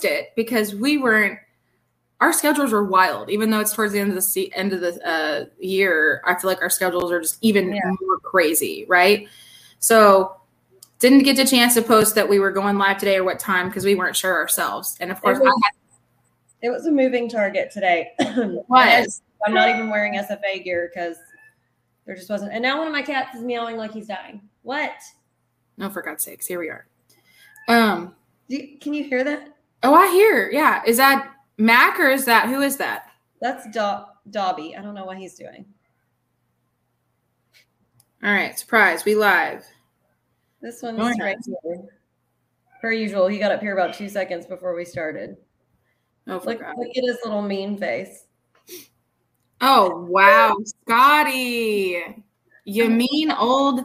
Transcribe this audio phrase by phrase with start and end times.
[0.00, 1.38] post it because we weren't.
[2.20, 3.30] Our schedules were wild.
[3.30, 6.38] Even though it's towards the end of the se- end of the uh, year, I
[6.38, 7.80] feel like our schedules are just even Yeah.
[8.02, 9.26] more crazy, right?
[9.78, 10.36] So
[10.98, 13.68] didn't get the chance to post that we were going live today or what time
[13.68, 14.98] because we weren't sure ourselves.
[15.00, 15.70] And of course, It was- I
[16.62, 18.12] It was a moving target today.
[18.68, 19.22] was.
[19.46, 21.16] I'm not even wearing SFA gear because
[22.04, 22.52] there just wasn't.
[22.52, 24.42] And now one of my cats is meowing like he's dying.
[24.60, 24.92] What?
[25.78, 26.86] No, for God's sakes, here we are.
[27.68, 28.14] Um.
[28.48, 29.54] You, can you hear that?
[29.82, 30.50] Oh, I hear.
[30.50, 33.10] Yeah, is that Mac or is that who is that?
[33.40, 34.76] That's Do- Dobby.
[34.76, 35.64] I don't know what he's doing.
[38.22, 39.64] All right, surprise, we live.
[40.60, 41.88] This one's Join right here.
[42.82, 45.36] Per usual, he got up here about two seconds before we started.
[46.26, 48.26] Oh, Look, look at his little mean face.
[49.62, 52.24] oh wow, Scotty,
[52.64, 53.84] you mean old?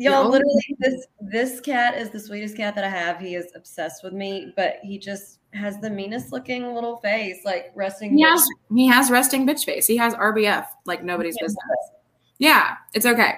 [0.00, 0.28] Y'all, Yeah.
[0.28, 3.18] literally, this this cat is the sweetest cat that I have.
[3.18, 7.72] He is obsessed with me, but he just has the meanest looking little face, like
[7.74, 8.16] resting.
[8.16, 9.86] He has he has resting bitch face.
[9.88, 11.46] He has RBF like nobody's Yeah.
[11.46, 11.90] business.
[12.38, 13.34] Yeah, it's okay.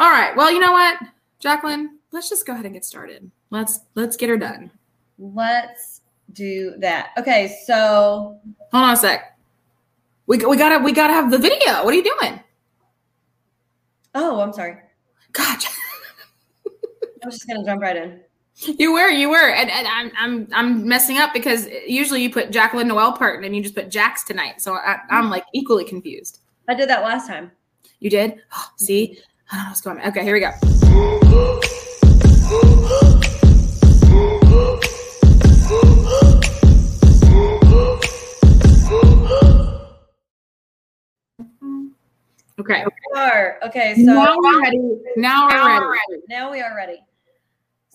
[0.00, 0.34] All right.
[0.36, 0.98] Well, you know what,
[1.38, 3.30] Jacqueline, let's just go ahead and get started.
[3.50, 4.72] Let's let's get her done.
[5.18, 6.00] Let's
[6.32, 7.10] do that.
[7.18, 8.40] Okay, so
[8.72, 9.38] Hold on a sec.
[10.26, 11.84] We we gotta we gotta have the video.
[11.84, 12.40] What are you doing?
[14.16, 14.78] oh, I'm sorry.
[15.32, 15.58] God,
[17.24, 18.20] I was just gonna jump right in.
[18.78, 22.50] you were you were, and, and I'm I'm I'm messing up because usually you put
[22.50, 24.60] Jacqueline Noel Parton and you just put Jax tonight.
[24.60, 26.40] So I, I'm like equally confused.
[26.68, 27.50] I did that last time.
[27.98, 28.42] You did?
[28.54, 29.18] Oh, see?
[29.50, 30.08] I don't know what's going on.
[30.08, 30.50] Okay, here we go.
[42.60, 42.84] Okay.
[42.84, 43.94] We are okay.
[43.96, 44.78] So now we're ready.
[45.16, 46.22] Now we're ready.
[46.28, 47.00] now we are ready.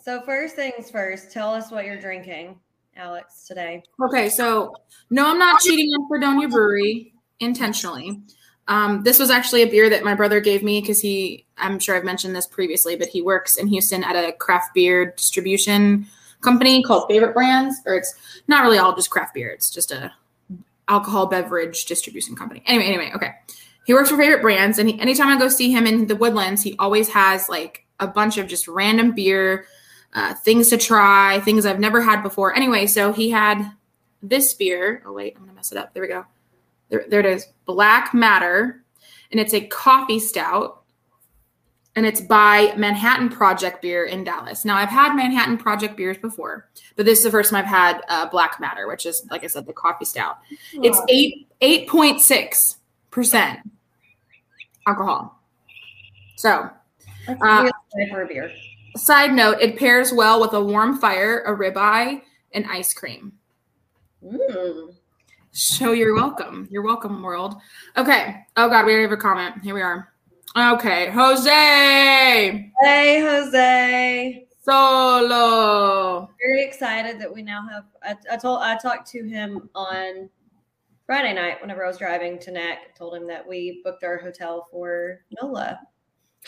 [0.10, 2.60] So first things first, tell us what you're drinking,
[2.96, 3.84] Alex, today.
[4.02, 4.74] Okay, so
[5.12, 8.20] no, I'm not cheating on Fredonia Brewery intentionally.
[8.68, 11.96] Um, this was actually a beer that my brother gave me because he, I'm sure
[11.96, 16.08] I've mentioned this previously, but he works in Houston at a craft beer distribution
[16.42, 18.16] company called Favorite Brands, or it's
[18.48, 19.52] not really all just craft beer.
[19.52, 20.12] It's just a
[20.88, 22.64] alcohol beverage distribution company.
[22.66, 23.34] Anyway, anyway, okay.
[23.86, 26.64] He works for Favorite Brands, and he, anytime I go see him in the Woodlands,
[26.64, 29.68] he always has like a bunch of just random beer,
[30.14, 32.56] uh, things to try, things I've never had before.
[32.56, 33.72] Anyway, so he had
[34.22, 35.04] this beer.
[35.06, 35.94] Oh wait, I'm gonna mess it up.
[35.94, 36.26] There we go.
[36.90, 37.48] There, there it is.
[37.66, 38.84] Black Matter,
[39.32, 40.82] and it's a coffee stout,
[41.96, 44.66] and it's by Manhattan Project Beer in Dallas.
[44.66, 48.02] Now I've had Manhattan Project beers before, but this is the first time I've had
[48.10, 50.38] uh, Black Matter, which is like I said, the coffee stout.
[50.74, 52.78] It's eight eight point six
[53.12, 53.60] percent
[54.88, 55.40] alcohol.
[56.36, 56.70] So
[57.28, 57.70] That's uh,
[58.10, 58.52] for a beer.
[59.00, 62.22] Side note, it pairs well with a warm fire, a ribeye,
[62.54, 63.32] and ice cream.
[64.24, 64.94] Mm.
[65.52, 66.68] So you're welcome.
[66.70, 67.56] You're welcome, world.
[67.96, 68.36] Okay.
[68.58, 69.64] Oh God, we already have a comment.
[69.64, 70.14] Here we are.
[70.58, 74.48] Okay, Jose Hey, Jose.
[74.62, 76.30] Solo.
[76.46, 77.86] Very excited that we now have.
[78.04, 80.30] I, I told I talked to him on
[81.06, 82.96] Friday night whenever I was driving to NAC.
[82.98, 85.80] Told him that we booked our hotel for NOLA.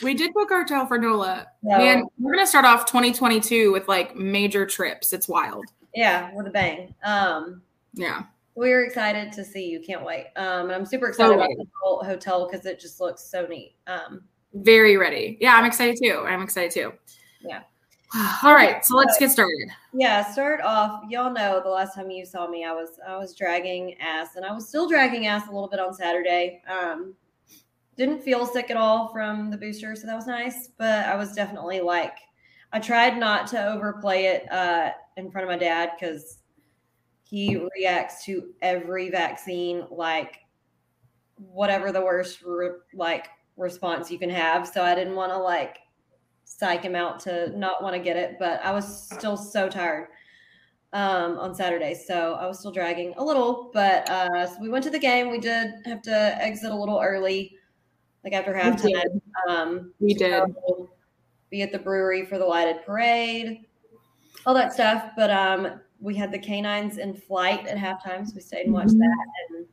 [0.02, 1.48] We did book our hotel for Nola.
[1.64, 5.14] So, Man, we're gonna start off 2022 with like major trips.
[5.14, 5.66] It's wild.
[5.94, 6.94] yeah, with a bang.
[7.04, 7.62] Um,
[7.94, 8.24] Yeah.
[8.56, 9.80] We're excited to see you.
[9.80, 10.28] Can't wait.
[10.36, 11.64] Um, and I'm super excited about Totally.
[11.66, 13.76] the whole hotel because it just looks so neat.
[13.88, 15.38] Um, Very ready.
[15.40, 16.24] Yeah, I'm excited too.
[16.28, 16.94] I'm excited too.
[17.42, 17.62] Yeah.
[18.44, 19.70] All right, so let's get started.
[19.94, 21.02] yeah, start off.
[21.10, 24.44] Y'all know the last time you saw me, I was I was dragging ass, and
[24.46, 26.62] I was still dragging ass a little bit on Saturday.
[26.70, 27.14] Um,
[27.98, 30.70] didn't feel sick at all from the booster, so that was nice.
[30.78, 32.18] But I was definitely like,
[32.74, 36.40] I tried not to overplay it uh, in front of my dad because
[37.24, 40.40] he reacts to every vaccine like
[41.36, 44.68] whatever the worst re- like response you can have.
[44.68, 45.80] So I didn't want to like
[46.44, 50.10] psych him out to not want to get it, but I was still so tired
[50.94, 53.72] um, on Saturday, so I was still dragging a little.
[53.74, 55.32] But uh, so we went to the game.
[55.32, 57.56] We did have to exit a little early,
[58.24, 59.22] like after halftime.
[59.50, 60.32] Um, We did.
[60.32, 60.90] so
[61.50, 63.66] be at the brewery for the lighted parade,
[64.46, 65.12] all that stuff.
[65.16, 68.98] But um, we had the canines in flight at halftime, so we stayed and watched
[68.98, 69.66] that.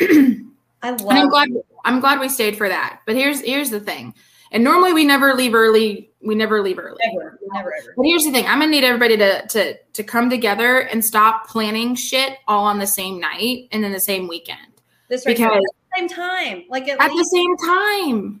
[0.00, 0.50] And
[0.82, 1.00] I love.
[1.00, 1.48] And I'm glad
[1.84, 3.00] I'm glad we stayed for that.
[3.06, 4.14] But here's here's the thing.
[4.52, 6.12] And normally we never leave early.
[6.20, 6.98] We never leave early.
[7.12, 7.94] Never, never, ever.
[7.96, 8.46] But here's the thing.
[8.46, 12.78] I'm gonna need everybody to to to come together and stop planning shit all on
[12.78, 14.58] the same night and then the same weekend.
[15.08, 15.64] This right Because
[15.96, 18.40] same time, like at, at the same time.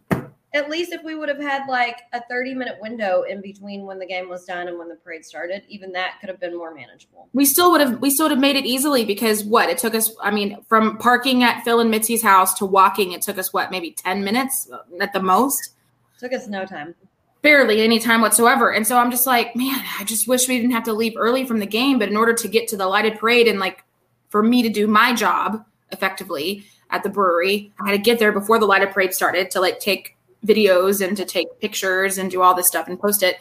[0.54, 3.98] at least if we would have had like a 30 minute window in between when
[3.98, 6.72] the game was done and when the parade started, even that could have been more
[6.72, 7.28] manageable.
[7.32, 9.94] We still would have we still would have made it easily because what it took
[9.94, 10.14] us.
[10.22, 13.70] I mean, from parking at Phil and Mitzi's house to walking, it took us what
[13.70, 14.70] maybe ten minutes
[15.00, 15.74] at the most.
[16.18, 16.94] Took us no time.
[17.42, 18.72] Barely any time whatsoever.
[18.72, 21.44] And so I'm just like, man, I just wish we didn't have to leave early
[21.44, 21.98] from the game.
[21.98, 23.84] But in order to get to the lighted parade and like
[24.30, 28.32] for me to do my job effectively at the brewery, I had to get there
[28.32, 32.40] before the lighted parade started to like take videos and to take pictures and do
[32.40, 33.36] all this stuff and post it.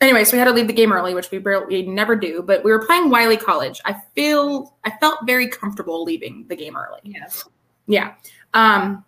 [0.00, 2.42] Anyway, so we had to leave the game early, which we barely we never do.
[2.42, 3.82] But we were playing Wiley College.
[3.84, 7.00] I feel I felt very comfortable leaving the game early.
[7.04, 7.26] Yeah.
[7.86, 8.14] Yeah.
[8.54, 9.04] Um,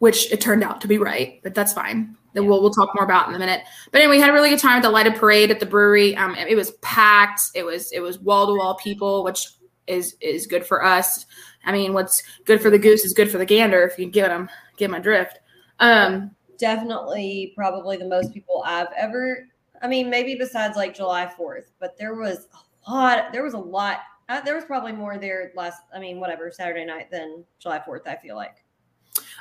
[0.00, 2.16] which it turned out to be right, but that's fine.
[2.34, 3.62] That we'll we'll talk more about in a minute.
[3.92, 6.14] But anyway, we had a really good time at the lighted parade at the brewery.
[6.16, 7.40] Um, it was packed.
[7.54, 9.48] It was it was wall to wall people, which
[9.86, 11.26] is is good for us.
[11.66, 13.82] I mean, what's good for the goose is good for the gander.
[13.82, 15.40] If you get them get my drift.
[15.80, 19.48] Um, Definitely, probably the most people I've ever.
[19.82, 22.48] I mean, maybe besides like July 4th, but there was
[22.86, 23.32] a lot.
[23.32, 23.98] There was a lot.
[24.28, 25.82] Uh, there was probably more there last.
[25.92, 28.06] I mean, whatever Saturday night than July 4th.
[28.06, 28.64] I feel like.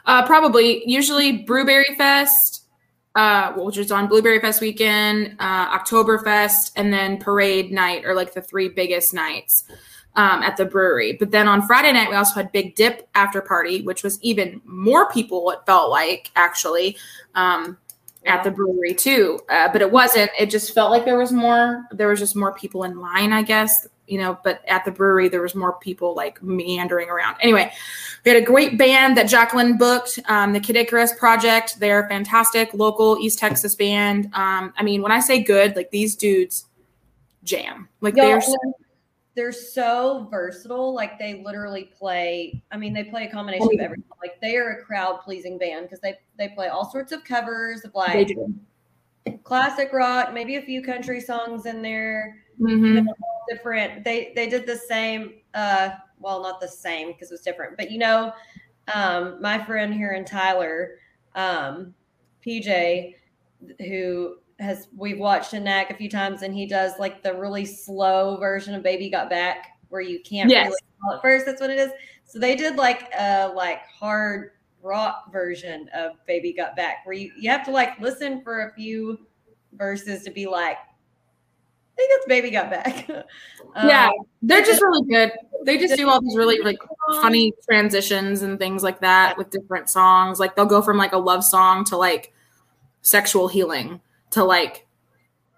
[0.06, 2.66] Uh, probably usually Brewberry Fest,
[3.16, 8.34] uh, which is on Blueberry Fest weekend, uh, Oktoberfest, and then Parade Night are like
[8.34, 9.64] the three biggest nights
[10.16, 11.14] um, at the brewery.
[11.14, 14.62] But then on Friday night, we also had Big Dip after party, which was even
[14.66, 15.50] more people.
[15.52, 16.98] It felt like actually
[17.36, 17.78] um,
[18.26, 20.32] at the brewery too, uh, but it wasn't.
[20.40, 21.86] It just felt like there was more.
[21.92, 23.88] There was just more people in line, I guess.
[24.06, 27.38] You know, but at the brewery there was more people like meandering around.
[27.40, 27.72] Anyway,
[28.26, 31.80] we had a great band that Jacqueline booked, um, the Kid Icarus Project.
[31.80, 34.26] They're fantastic, local East Texas band.
[34.34, 36.66] Um, I mean, when I say good, like these dudes
[37.44, 37.88] jam.
[38.02, 38.74] Like Yo, they're and
[39.36, 40.94] they're so versatile.
[40.94, 42.64] Like they literally play.
[42.72, 44.06] I mean, they play a combination of everything.
[44.22, 47.84] Like they are a crowd pleasing band because they they play all sorts of covers
[47.84, 48.28] of like
[49.44, 52.38] classic rock, maybe a few country songs in there.
[52.60, 53.06] Mhm.
[53.50, 54.04] Different.
[54.04, 55.42] They they did the same.
[55.54, 57.76] uh Well, not the same because it was different.
[57.78, 58.34] But you know,
[58.94, 61.00] um, my friend here in Tyler,
[61.36, 61.94] um,
[62.46, 63.16] PJ,
[63.80, 68.38] who has we've watched Enact a few times, and he does like the really slow
[68.38, 70.68] version of Baby Got Back, where you can't Yes.
[70.68, 71.46] really tell at first.
[71.46, 71.92] That's what it is.
[72.26, 74.52] So they did like a like hard
[74.82, 78.74] rock version of Baby Got Back, where you you have to like listen for a
[78.74, 79.20] few
[79.74, 83.10] verses to be like, I think it's Baby Got Back.
[83.76, 84.12] Um, Yeah,
[84.44, 85.32] they're just really good.
[85.66, 86.78] They just do all these really like
[87.24, 90.40] funny transitions and things like that with different songs.
[90.40, 92.34] Like they'll go from like a love song to like
[93.02, 94.00] sexual healing
[94.34, 94.88] to like,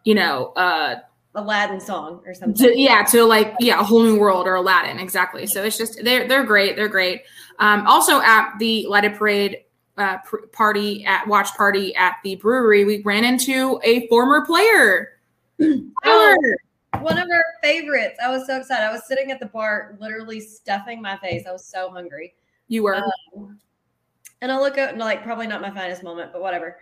[0.03, 0.99] you know, uh
[1.35, 2.55] Aladdin song or something.
[2.65, 5.45] to, yeah, to like yeah, a whole new world or Aladdin exactly.
[5.45, 6.75] So it's just they're they're great.
[6.75, 7.23] They're great.
[7.59, 9.63] Um, also at the lighted parade
[9.97, 15.19] uh, pr- party at watch party at the brewery, we ran into a former player.
[15.59, 16.35] Tyler.
[17.01, 18.17] One of our favorites.
[18.23, 18.85] I was so excited.
[18.85, 21.45] I was sitting at the bar, literally stuffing my face.
[21.45, 22.33] I was so hungry.
[22.69, 22.95] You were.
[22.95, 23.59] Um,
[24.41, 26.77] and I look up, like probably not my finest moment, but whatever.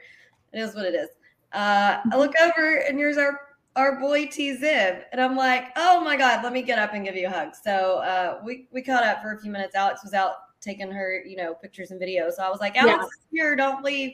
[0.53, 1.09] It is what it is.
[1.53, 3.39] Uh, I look over, and here's our
[3.75, 7.03] our boy T Zib, and I'm like, oh my god, let me get up and
[7.05, 7.55] give you a hug.
[7.55, 9.75] So uh, we we caught up for a few minutes.
[9.75, 12.33] Alex was out taking her, you know, pictures and videos.
[12.33, 13.05] So I was like, Alex, Yeah.
[13.05, 14.13] is here, don't leave.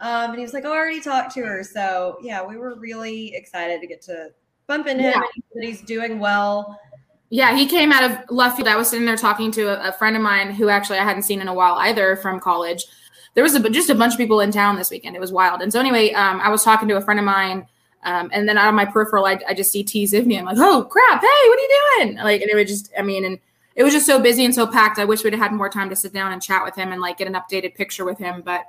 [0.00, 1.62] Um, and he was like, oh, I already talked to her.
[1.62, 4.30] So yeah, we were really excited to get to
[4.66, 5.12] bump into him.
[5.12, 5.42] Yeah.
[5.52, 6.78] Said he's doing well.
[7.30, 8.68] Yeah, he came out of left field.
[8.68, 11.22] I was sitting there talking to a, a friend of mine who actually I hadn't
[11.24, 12.84] seen in a while either from college.
[13.34, 15.16] There was a, just a bunch of people in town this weekend.
[15.16, 15.60] It was wild.
[15.60, 17.66] And so anyway, um, I was talking to a friend of mine,
[18.04, 20.38] um, and then out of my peripheral, I, I just see T Zivney.
[20.38, 21.20] I'm like, oh crap!
[21.20, 22.16] Hey, what are you doing?
[22.18, 23.38] Like, and it was just, I mean, and
[23.74, 24.98] it was just so busy and so packed.
[24.98, 27.18] I wish we'd had more time to sit down and chat with him and like
[27.18, 28.64] get an updated picture with him, but.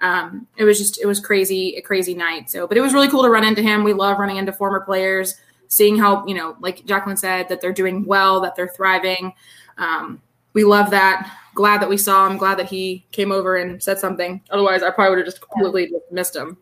[0.00, 3.08] Um, it was just it was crazy a crazy night so but it was really
[3.08, 5.34] cool to run into him we love running into former players
[5.66, 9.32] seeing how you know like jacqueline said that they're doing well that they're thriving
[9.76, 10.22] um,
[10.58, 11.32] we love that.
[11.54, 12.36] Glad that we saw him.
[12.36, 14.42] Glad that he came over and said something.
[14.50, 16.56] Otherwise i probably would have just completely just missed him.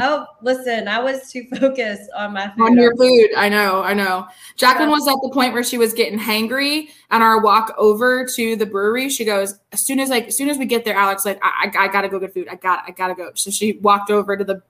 [0.00, 2.62] Oh, listen, I was too focused on my food.
[2.64, 3.28] on your food.
[3.36, 4.26] I know i know.
[4.56, 8.56] Jacqueline was at the point where she was getting hangry on our walk over to
[8.56, 11.24] the brewery she goes as soon as like as soon as we get there alex
[11.24, 12.48] like i, I, I gotta go get food.
[12.50, 13.30] I got i gotta go.
[13.34, 14.62] So she walked over to the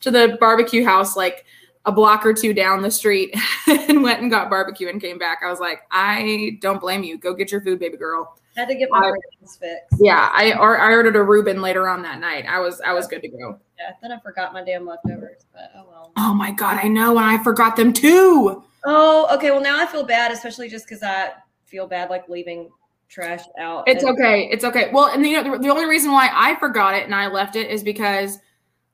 [0.00, 1.46] to the barbecue house like
[1.88, 3.34] a block or two down the street
[3.66, 7.16] and went and got barbecue and came back i was like i don't blame you
[7.18, 10.00] go get your food baby girl had to get my I- fixed.
[10.00, 13.06] yeah i or, i ordered a reuben later on that night i was i was
[13.06, 16.12] good to go Yeah, then I forgot my damn leftovers, but oh well.
[16.16, 19.50] oh my god i know and i forgot them too Oh, okay.
[19.50, 21.32] Well, now I feel bad, especially just because I
[21.66, 22.70] feel bad like leaving
[23.08, 23.82] trash out.
[23.88, 24.48] It's and- okay.
[24.52, 24.90] It's okay.
[24.92, 27.56] Well, and you know, the, the only reason why I forgot it and I left
[27.56, 28.38] it is because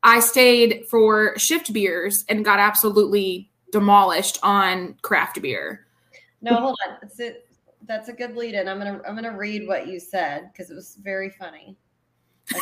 [0.04, 5.86] I stayed for shift beers and got absolutely demolished on craft beer.
[6.42, 6.98] No, hold on.
[7.18, 7.48] It,
[7.86, 8.68] that's a good lead in.
[8.68, 11.76] I'm gonna I'm gonna read what you said because it was very funny.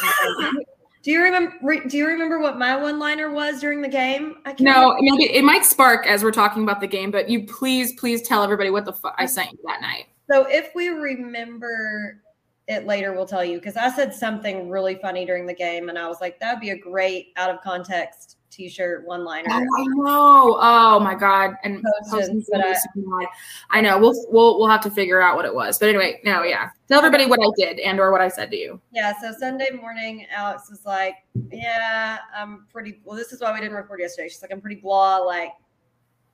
[1.03, 1.53] Do you remember?
[1.63, 4.37] re- Do you remember what my one liner was during the game?
[4.45, 7.45] I can't No, maybe it might spark as we're talking about the game, but you
[7.45, 10.07] please, please tell everybody what the fuck I sent you that night.
[10.31, 12.22] So if we remember
[12.69, 15.99] it later, we'll tell you because I said something really funny during the game, and
[15.99, 19.85] I was like, "That'd be a great out of context T-shirt one liner." Oh, I
[19.85, 20.59] know.
[20.61, 21.55] Oh my god.
[21.65, 23.27] And but I-
[23.71, 23.99] I know.
[23.99, 25.79] We'll we'll we'll have to figure out what it was.
[25.79, 26.71] But anyway, no, yeah.
[26.89, 28.81] Tell everybody what I did and or what I said to you.
[28.93, 31.17] Yeah, so Sunday morning, Alex was like,
[31.51, 33.17] Yeah, I'm pretty well.
[33.17, 34.29] This is why we didn't record yesterday.
[34.29, 35.51] She's like, I'm pretty blah, like,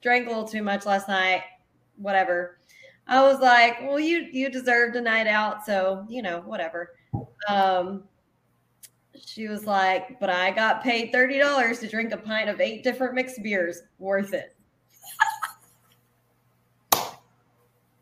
[0.02, 1.42] drank a little too much last night,
[1.96, 2.57] whatever.
[3.08, 6.92] I was like, Well, you you deserved a night out, so you know, whatever.
[7.48, 8.04] Um
[9.18, 13.14] she was like, But I got paid $30 to drink a pint of eight different
[13.14, 13.80] mixed beers.
[13.98, 14.54] Worth it.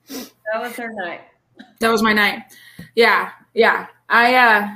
[0.08, 1.20] that was her night.
[1.80, 2.42] That was my night.
[2.94, 3.86] Yeah, yeah.
[4.08, 4.68] I uh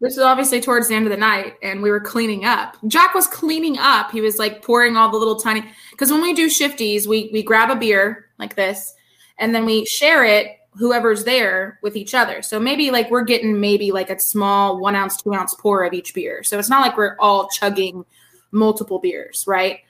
[0.00, 2.78] this was obviously towards the end of the night and we were cleaning up.
[2.86, 4.10] Jack was cleaning up.
[4.10, 7.42] He was like pouring all the little tiny because when we do shifties, we we
[7.42, 8.94] grab a beer like this
[9.40, 12.42] and then we share it whoever's there with each other.
[12.42, 15.92] So maybe like we're getting maybe like a small one ounce, two ounce pour of
[15.92, 16.44] each beer.
[16.44, 18.04] So it's not like we're all chugging
[18.52, 19.80] multiple beers, right?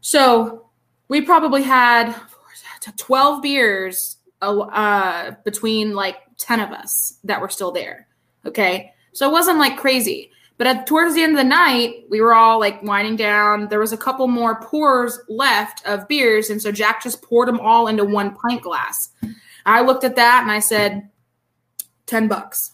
[0.00, 0.66] So
[1.08, 2.14] we probably had
[2.96, 8.06] 12 beers uh, between like 10 of us that were still there.
[8.46, 8.92] Okay.
[9.12, 10.30] So it wasn't like crazy.
[10.56, 13.68] But at, towards the end of the night, we were all like winding down.
[13.68, 16.48] There was a couple more pours left of beers.
[16.50, 19.10] And so Jack just poured them all into one pint glass.
[19.66, 21.08] I looked at that and I said,
[22.06, 22.70] 10 bucks.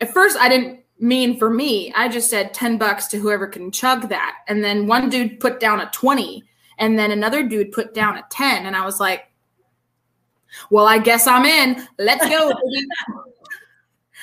[0.00, 1.92] At first, I didn't mean for me.
[1.94, 4.36] I just said 10 bucks to whoever can chug that.
[4.48, 6.42] And then one dude put down a 20
[6.78, 9.30] and then another dude put down a 10 and I was like,
[10.70, 11.86] "Well, I guess I'm in.
[11.98, 12.52] Let's go."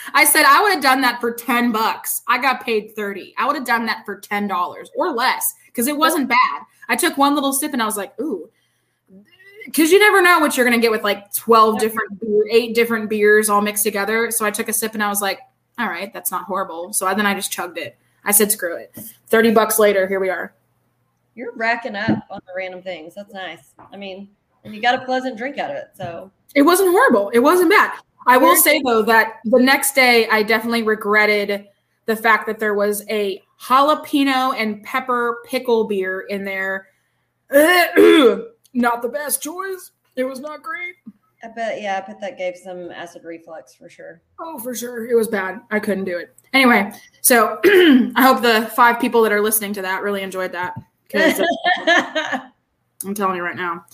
[0.08, 2.22] Baby." I said I would have done that for 10 bucks.
[2.28, 3.34] I got paid 30.
[3.38, 6.62] I would have done that for $10 or less cuz it wasn't bad.
[6.90, 8.50] I took one little sip and I was like, "Ooh,
[9.66, 12.76] because you never know what you're going to get with like 12 different beer, eight
[12.76, 15.40] different beers all mixed together so i took a sip and i was like
[15.80, 18.94] all right that's not horrible so then i just chugged it i said screw it
[19.28, 20.54] 30 bucks later here we are
[21.36, 23.16] You're racking up on the random things.
[23.16, 23.74] That's nice.
[23.94, 24.30] I mean,
[24.66, 25.92] and you got a pleasant drink out of it.
[25.96, 27.94] So it wasn't horrible it wasn't bad
[28.28, 31.68] i will say though that the next day i definitely regretted
[32.06, 36.88] the fact that there was a jalapeno and pepper pickle beer in there
[38.74, 40.96] not the best choice it was not great
[41.44, 44.22] I bet, yeah, I bet that gave some acid reflux for sure.
[44.40, 45.10] Oh, for sure.
[45.10, 45.60] It was bad.
[45.72, 46.36] I couldn't do it.
[46.54, 50.76] Anyway, so I hope the five people that are listening to that really enjoyed that.
[53.06, 53.86] I'm telling you right now.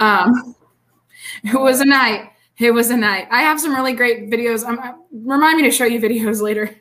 [0.00, 0.54] Um,
[1.44, 2.30] it was a night.
[2.58, 3.28] It was a night.
[3.30, 4.64] I have some really great videos.
[4.64, 6.74] Um, uh, remind me to show you videos later.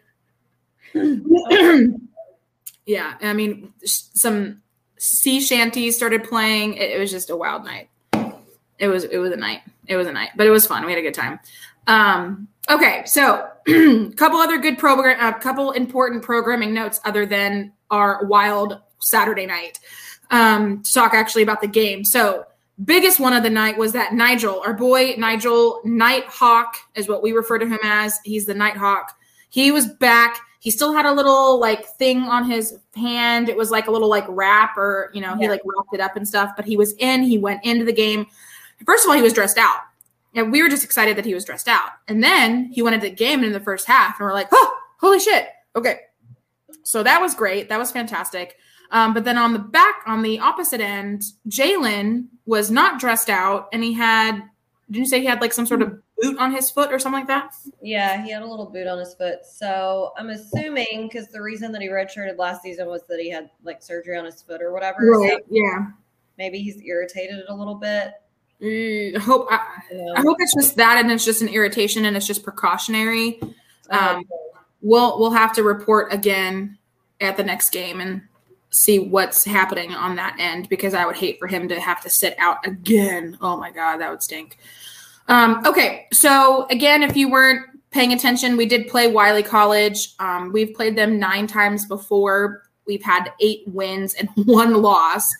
[2.85, 4.61] yeah, I mean, some
[4.97, 6.75] sea shanties started playing.
[6.75, 7.89] It, it was just a wild night.
[8.79, 9.61] It was it was a night.
[9.87, 10.85] It was a night, but it was fun.
[10.85, 11.39] We had a good time.
[11.87, 17.73] Um, okay, so a couple other good program, a couple important programming notes other than
[17.91, 19.79] our wild Saturday night.
[20.31, 22.03] Um, to talk actually about the game.
[22.03, 22.45] So
[22.83, 27.31] biggest one of the night was that Nigel, our boy Nigel Nighthawk is what we
[27.31, 28.19] refer to him as.
[28.23, 29.17] He's the Nighthawk.
[29.49, 30.39] He was back.
[30.59, 33.49] He still had a little like thing on his hand.
[33.49, 36.15] It was like a little like wrap or you know, he like wrapped it up
[36.15, 38.25] and stuff, but he was in, he went into the game.
[38.85, 39.79] First of all, he was dressed out.
[40.33, 41.91] And we were just excited that he was dressed out.
[42.09, 44.77] And then he went into the game in the first half, and we're like, oh,
[44.99, 45.47] holy shit.
[45.77, 45.99] Okay.
[46.83, 47.69] So that was great.
[47.69, 48.57] That was fantastic.
[48.95, 53.67] Um, but then on the back, on the opposite end, Jalen was not dressed out,
[53.73, 54.35] and he had,
[54.89, 57.19] didn't you say he had like some sort of boot on his foot or something
[57.19, 57.53] like that?
[57.81, 59.39] Yeah, he had a little boot on his foot.
[59.45, 63.49] So I'm assuming because the reason that he redshirted last season was that he had
[63.65, 64.99] like surgery on his foot or whatever.
[65.13, 65.87] So Yeah.
[66.37, 68.13] maybe he's irritated it a little bit.
[68.61, 69.59] Mm, I hope I,
[69.91, 70.13] know.
[70.15, 73.41] I hope it's just that, and it's just an irritation, and it's just precautionary.
[73.89, 74.23] Um, Um,
[74.81, 76.77] we'll we'll have to report again
[77.19, 78.21] at the next game and
[78.71, 82.09] see what's happening on that end because I would hate for him to have to
[82.09, 83.37] sit out again.
[83.41, 84.57] Oh my god, that would stink.
[85.27, 90.13] Um, okay, so again, if you weren't paying attention, we did play Wiley College.
[90.19, 92.63] Um, we've played them nine times before.
[92.85, 95.31] We've had eight wins and one loss,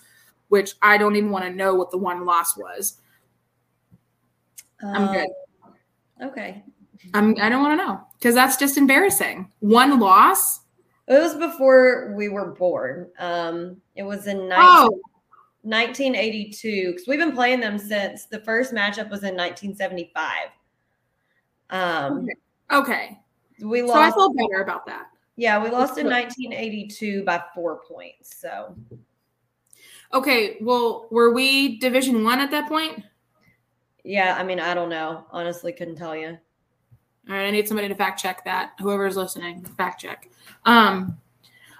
[0.48, 2.98] which I don't even want to know what the one loss was.
[4.84, 5.28] I'm good.
[5.64, 5.74] um,
[6.30, 6.64] Okay.
[7.14, 9.52] I'm, I don't want to know because that's just embarrassing.
[9.60, 10.62] One loss.
[11.08, 13.10] It was before we were born.
[13.20, 15.00] Um, it was in 19, Oh,
[15.62, 20.50] 1982 because we've been playing them since the first matchup was in 1975.
[21.70, 22.28] Um,
[22.72, 23.20] okay.
[23.62, 23.94] we lost.
[23.94, 25.08] So I feel better about that.
[25.36, 26.14] yeah, we lost in good.
[26.14, 28.36] 1982 by four points.
[28.40, 28.76] So
[30.14, 30.58] Okay.
[30.62, 33.04] Well, were we Division One at that point?
[34.04, 35.26] yeah, I mean, I don't know.
[35.32, 36.38] Honestly, couldn't tell you.
[37.28, 38.74] All right, I need somebody to fact check that.
[38.80, 40.30] Whoever's listening, fact check.
[40.66, 41.18] Um,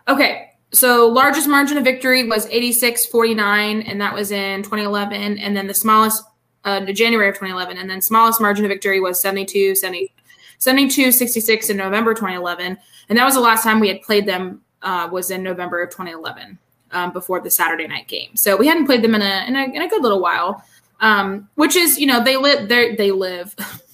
[0.08, 5.38] okay, so largest margin of victory was 86-49, and that was in 2011.
[5.38, 6.24] And then the smallest,
[6.64, 10.14] uh, January of 2011, and then smallest margin of victory was 72, 70,
[10.58, 12.78] 72, 66 in November 2011.
[13.10, 15.90] And that was the last time we had played them uh, was in November of
[15.92, 16.58] 2011
[16.92, 18.36] um, before the Saturday night game.
[18.36, 20.64] So we hadn't played them in a in a, in a good little while,
[21.02, 23.56] um, which is you know they live they they live.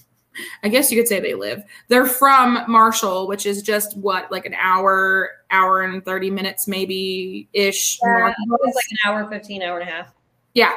[0.63, 1.63] I guess you could say they live.
[1.88, 7.48] They're from Marshall, which is just what like an hour, hour and thirty minutes maybe
[7.53, 8.75] ish north it of was us.
[8.75, 10.13] like an hour, 15, hour and a half.
[10.53, 10.74] Yeah,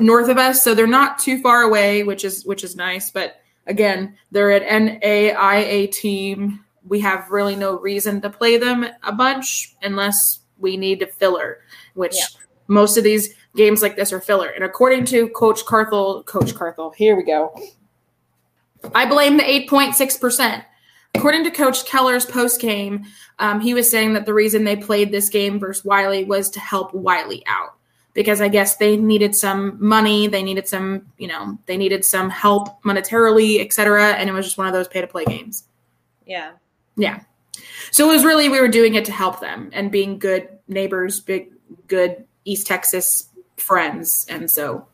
[0.00, 0.62] north of us.
[0.62, 3.10] So they're not too far away, which is which is nice.
[3.10, 6.64] But again, they're an NAIA team.
[6.86, 11.58] We have really no reason to play them a bunch unless we need a filler,
[11.94, 12.24] which Yeah.
[12.68, 14.48] most of these games like this are filler.
[14.48, 17.54] And according to Coach Carthel, Coach Carthel, here we go.
[18.94, 20.64] I blame the 8.6%.
[21.14, 23.04] According to Coach Keller's post game,
[23.38, 26.60] um, he was saying that the reason they played this game versus Wiley was to
[26.60, 27.74] help Wiley out
[28.14, 32.30] because I guess they needed some money, they needed some, you know, they needed some
[32.30, 34.12] help monetarily, etc.
[34.12, 35.64] And it was just one of those pay to play games.
[36.26, 36.52] Yeah.
[36.96, 37.20] Yeah.
[37.90, 41.20] So it was really we were doing it to help them and being good neighbors,
[41.20, 41.52] big
[41.88, 44.86] good East Texas friends, and so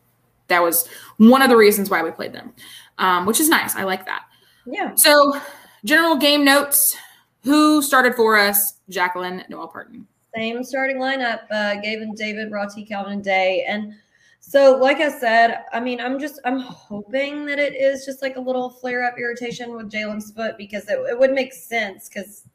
[0.47, 0.87] that was
[1.17, 2.53] one of the reasons why we played them,
[2.99, 3.75] um, which is nice.
[3.75, 4.23] I like that.
[4.65, 4.93] Yeah.
[4.95, 5.39] So
[5.83, 6.95] general game notes:
[7.43, 8.75] Who started for us?
[8.89, 10.07] Jacqueline Noel Parton.
[10.35, 11.41] Same starting lineup.
[11.49, 13.65] Uh, Gavin David, Roti, Calvin Day.
[13.67, 13.93] And
[14.39, 18.35] so, like I said, I mean, I'm just, I'm hoping that it is just like
[18.35, 22.47] a little flare up irritation with Jalen's foot because it, it would make sense because,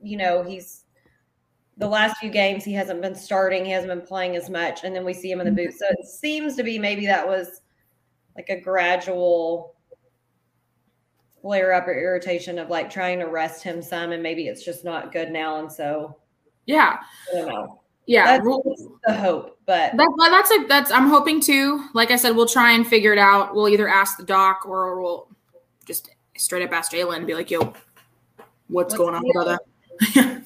[0.00, 0.84] you know, he's
[1.76, 4.84] the last few games he hasn't been starting, he hasn't been playing as much.
[4.84, 5.74] And then we see him in the boot.
[5.78, 7.60] So it seems to be maybe that was
[8.34, 9.75] like a gradual
[11.46, 14.10] flare up or irritation of like trying to rest him some.
[14.10, 15.60] And maybe it's just not good now.
[15.60, 16.16] And so,
[16.66, 16.98] Yeah,
[17.32, 17.80] I don't know.
[18.06, 18.24] yeah.
[18.24, 21.86] That's we'll- the hope, but That, that's a that's I'm hoping to.
[21.94, 23.54] Like I said, we'll try and figure it out.
[23.54, 25.28] We'll either ask the doc or we'll
[25.84, 27.76] just straight up ask Jalen and be like, "Yo, what's,
[28.68, 29.58] What's going on, deal?" brother?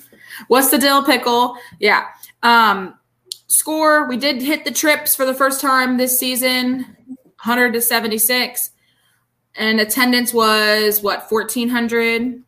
[0.48, 2.08] what's the dill pickle?" Yeah.
[2.42, 2.98] Um,
[3.46, 4.06] score.
[4.06, 8.70] We did hit the trips for the first time this season, 100 to 76,
[9.56, 12.42] and attendance was what 1400.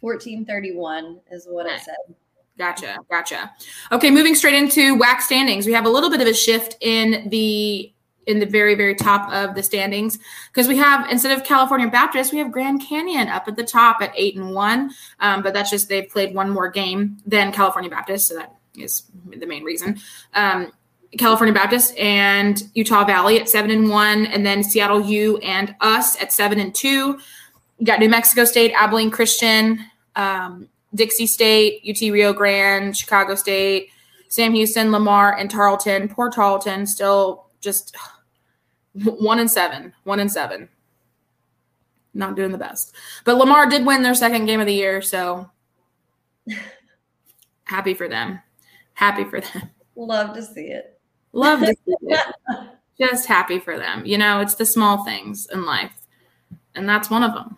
[0.00, 2.14] 1431 is what it said.
[2.56, 3.52] Gotcha, gotcha.
[3.92, 5.64] Okay, moving straight into WAC standings.
[5.64, 7.92] We have a little bit of a shift in the
[8.26, 12.32] in the very very top of the standings because we have instead of California Baptist,
[12.32, 14.90] we have Grand Canyon up at the top at eight and one.
[15.20, 19.04] Um, but that's just they've played one more game than California Baptist, so that is
[19.24, 19.98] the main reason.
[20.34, 20.72] Um,
[21.16, 26.20] California Baptist and Utah Valley at seven and one, and then Seattle U and us
[26.20, 27.18] at seven and two.
[27.78, 29.78] You got New Mexico State, Abilene Christian,
[30.16, 33.90] um, Dixie State, UT Rio Grande, Chicago State,
[34.28, 36.08] Sam Houston, Lamar, and Tarleton.
[36.08, 37.96] Poor Tarleton, still just
[38.92, 40.68] one and seven, one and seven.
[42.12, 42.94] Not doing the best,
[43.24, 45.48] but Lamar did win their second game of the year, so
[47.64, 48.40] happy for them.
[48.94, 49.70] Happy for them.
[49.94, 50.97] Love to see it.
[51.38, 52.34] Love to see it.
[53.00, 54.04] Just happy for them.
[54.04, 55.92] You know, it's the small things in life,
[56.74, 57.56] and that's one of them.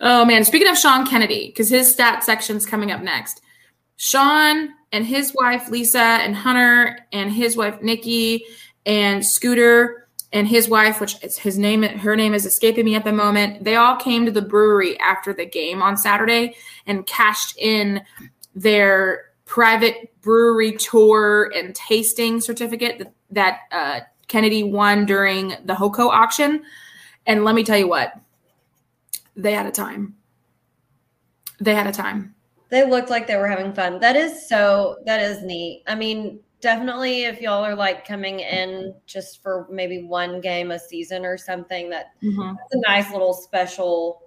[0.00, 3.42] Oh man, speaking of Sean Kennedy, because his stat section's coming up next.
[3.96, 8.44] Sean and his wife Lisa and Hunter and his wife Nikki
[8.86, 13.02] and Scooter and his wife, which is his name, her name is escaping me at
[13.02, 13.64] the moment.
[13.64, 16.54] They all came to the brewery after the game on Saturday
[16.86, 18.02] and cashed in
[18.54, 26.08] their private brewery tour and tasting certificate that, that uh, Kennedy won during the HOCO
[26.08, 26.62] auction.
[27.26, 28.12] And let me tell you what,
[29.36, 30.14] they had a time.
[31.60, 32.34] They had a time.
[32.68, 33.98] They looked like they were having fun.
[34.00, 35.82] That is so, that is neat.
[35.86, 40.78] I mean, definitely if y'all are like coming in just for maybe one game a
[40.78, 42.54] season or something, that Mhm.
[42.54, 44.20] that's a nice little special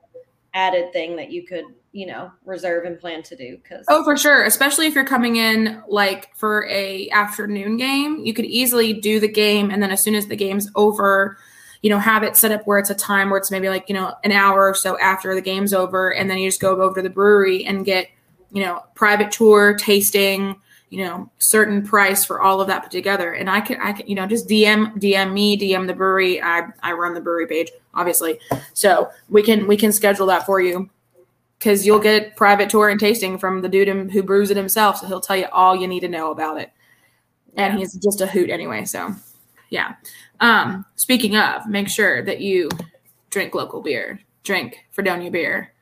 [0.56, 3.58] added thing that you could, you know, reserve and plan to do.
[3.68, 4.44] Cause Oh, for sure.
[4.44, 9.28] Especially if you're coming in like for a afternoon game, you could easily do the
[9.28, 11.38] game, and then as soon as the game's over,
[11.82, 13.96] you know, have it set up where it's a time where it's maybe like, you
[13.96, 16.14] know, an hour or so after the game's over.
[16.14, 18.08] And then you just go over to the brewery and get,
[18.52, 20.56] you know, private tour, tasting,
[20.92, 23.34] you know, certain price for all of that put together.
[23.34, 26.42] And I can, I can, you know, just DM, DM me, DM the brewery.
[26.42, 28.40] I, I run the brewery page, obviously.
[28.74, 30.88] So we can, we can schedule that for you
[31.62, 34.98] because you'll get private tour and tasting from the dude who brews it himself.
[34.98, 36.72] So he'll tell you all you need to know about it.
[37.56, 38.84] And he's just a hoot anyway.
[38.86, 39.12] So
[39.70, 39.94] yeah.
[40.40, 42.68] Um, speaking of, make sure that you
[43.30, 45.74] drink local beer, drink Fredonia beer.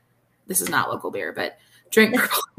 [0.48, 1.56] This is not local beer, but
[1.90, 2.14] drink.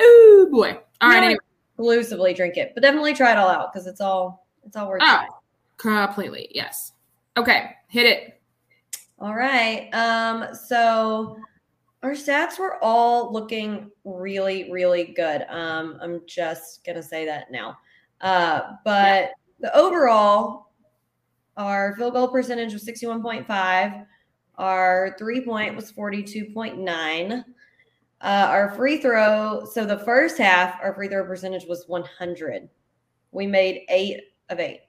[0.00, 0.78] Ooh boy!
[1.00, 1.40] All right, anyway.
[1.76, 5.02] exclusively drink it, but definitely try it all out because it's all it's all worth
[5.04, 5.30] oh, it.
[5.78, 6.92] Completely, yes.
[7.36, 8.40] Okay, hit it.
[9.22, 9.88] All right.
[9.94, 11.36] Um, so
[12.02, 15.46] our stats were all looking really, really good.
[15.48, 17.78] Um, I'm just gonna say that now.
[18.20, 19.28] Uh, but yeah.
[19.60, 20.72] the overall,
[21.56, 24.06] our field goal percentage was 61.5.
[24.58, 27.44] Our three point was 42.9.
[28.20, 32.68] Uh, our free throw, so the first half, our free throw percentage was 100.
[33.30, 34.80] We made eight of eight.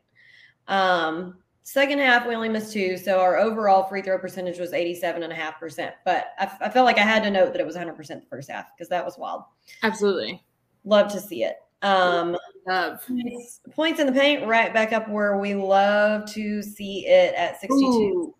[0.67, 2.97] Um, second half, we only missed two.
[2.97, 5.91] So our overall free throw percentage was 87.5%.
[6.05, 8.51] But I, I felt like I had to note that it was 100% the first
[8.51, 9.43] half because that was wild.
[9.81, 10.43] Absolutely.
[10.85, 11.57] Love to see it.
[11.81, 13.05] Um, love.
[13.71, 17.75] Points in the paint, right back up where we love to see it at 62.
[17.77, 18.35] Ooh.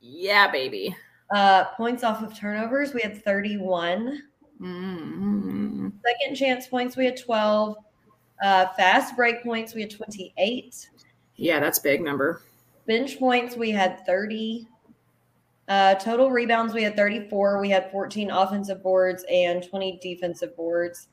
[0.00, 0.94] Yeah, baby.
[1.34, 4.22] Uh, points off of turnovers, we had 31.
[4.60, 5.88] Mm-hmm.
[6.06, 7.76] Second chance points, we had 12.
[8.42, 10.90] Uh, fast break points, we had 28.
[11.36, 12.42] Yeah, that's big number.
[12.86, 14.68] Bench points, we had 30.
[15.66, 17.60] Uh, total rebounds, we had 34.
[17.60, 21.08] We had 14 offensive boards and 20 defensive boards.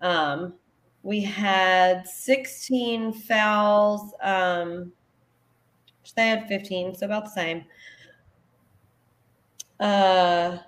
[0.00, 0.54] Um,
[1.02, 4.12] we had 16 fouls.
[4.22, 4.92] Um,
[6.14, 7.64] they had 15, so about the same.
[9.80, 10.58] Uh,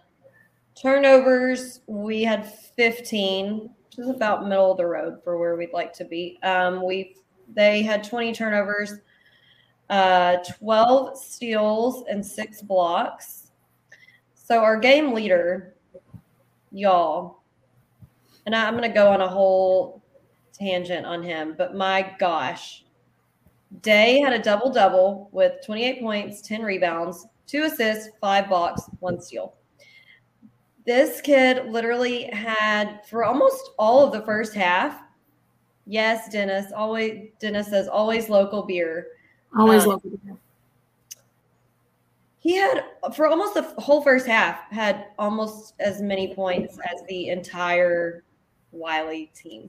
[0.81, 5.93] turnovers, we had 15, which is about middle of the road for where we'd like
[5.95, 6.39] to be.
[6.43, 7.17] Um, we
[7.55, 8.93] they had 20 turnovers,
[9.91, 13.51] uh, 12 steals, and six blocks.
[14.35, 15.75] So our game leader,
[16.73, 17.43] y'all,
[18.47, 20.03] and I'm going to go on a whole
[20.53, 22.85] tangent on him, but my gosh,
[23.83, 29.21] Day had a double double with 28 points, 10 rebounds, two assists, five blocks, one
[29.21, 29.55] steal.
[30.87, 35.03] This kid literally had for almost all of the first half.
[35.85, 36.73] Yes, Dennis.
[36.75, 39.09] Always Dennis says always local beer.
[39.57, 40.37] Always um, local beer.
[42.41, 42.85] He had
[43.15, 48.25] for almost the whole first half had almost as many points as the entire
[48.73, 49.69] Wiley team.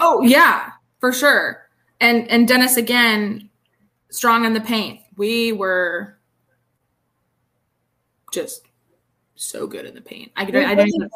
[0.00, 1.68] Oh yeah, for sure.
[2.00, 3.48] And and Dennis again,
[4.10, 5.00] strong in the paint.
[5.16, 6.18] We were
[8.32, 8.66] just
[9.34, 10.32] so good in the paint.
[10.36, 11.08] I, I don't even.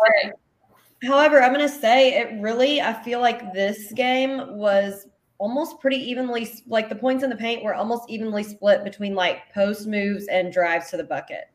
[1.02, 5.08] However, I'm going to say it really, I feel like this game was
[5.42, 9.52] almost pretty evenly, like the points in the paint were almost evenly split between like
[9.52, 11.50] post moves and drives to the bucket.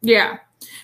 [0.00, 0.38] Yeah.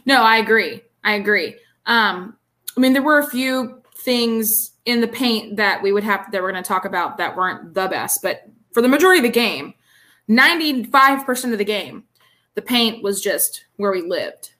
[0.06, 0.82] No, I agree.
[1.04, 1.54] I agree.
[1.86, 2.36] Um,
[2.76, 6.42] I mean, there were a few things in the paint that we would have that
[6.42, 9.30] we're going to talk about that weren't the best, but for the majority of the
[9.30, 9.74] game,
[10.28, 12.02] 95% of the game,
[12.56, 14.50] the paint was just where we lived.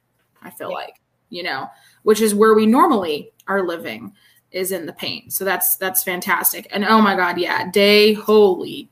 [0.41, 0.77] I feel yeah.
[0.77, 1.01] like,
[1.31, 1.69] you know,
[2.05, 4.13] which is where we normally are living
[4.57, 5.33] is in the paint.
[5.33, 6.67] So that's that's fantastic.
[6.71, 8.89] And oh my god, yeah, day holy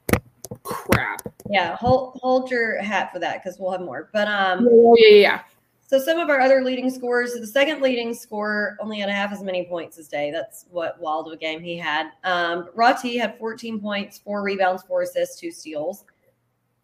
[0.63, 1.23] crap.
[1.51, 4.11] Yeah, hold hold your hat for that because we'll have more.
[4.13, 5.41] But um oh, yeah, yeah.
[5.87, 9.43] So some of our other leading scorers, the second leading scorer only had half as
[9.43, 10.31] many points as Day.
[10.31, 12.11] That's what wild of a game he had.
[12.25, 16.05] Um, Roti had 14 points, four rebounds, four assists, two steals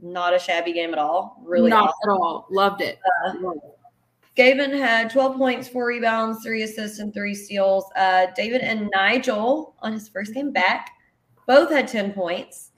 [0.02, 1.40] not a shabby game at all.
[1.44, 2.10] Really, not awesome.
[2.10, 2.46] at all.
[2.50, 2.98] Loved it.
[3.26, 3.34] Uh,
[4.36, 7.84] Gavin had 12 points, four rebounds, three assists, and three steals.
[7.96, 10.90] Uh, David and Nigel on his first game back
[11.46, 12.70] both had 10 points.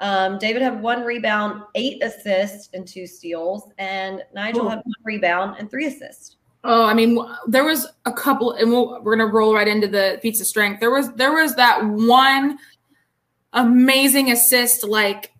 [0.00, 5.56] Um, David had one rebound, eight assists, and two steals, and Nigel had one rebound
[5.58, 6.36] and three assists.
[6.64, 9.88] Oh, I mean, there was a couple, and we we are gonna roll right into
[9.88, 10.80] the feats of strength.
[10.80, 12.58] There was there was that one
[13.52, 15.32] amazing assist, like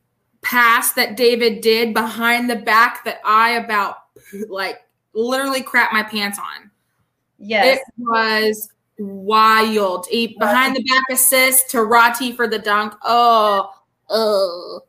[0.43, 3.97] pass that David did behind the back that I about
[4.49, 4.79] like
[5.15, 6.71] literally crap my pants on.
[7.39, 7.79] Yes.
[7.79, 10.07] It was wild.
[10.11, 12.95] A behind the back assist to Roti for the dunk.
[13.03, 13.73] Oh,
[14.09, 14.81] oh.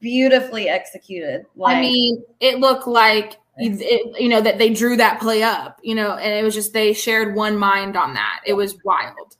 [0.00, 1.46] Beautifully executed.
[1.54, 5.78] Like, I mean, it looked like it, you know that they drew that play up,
[5.82, 8.40] you know, and it was just they shared one mind on that.
[8.44, 9.36] It was wild.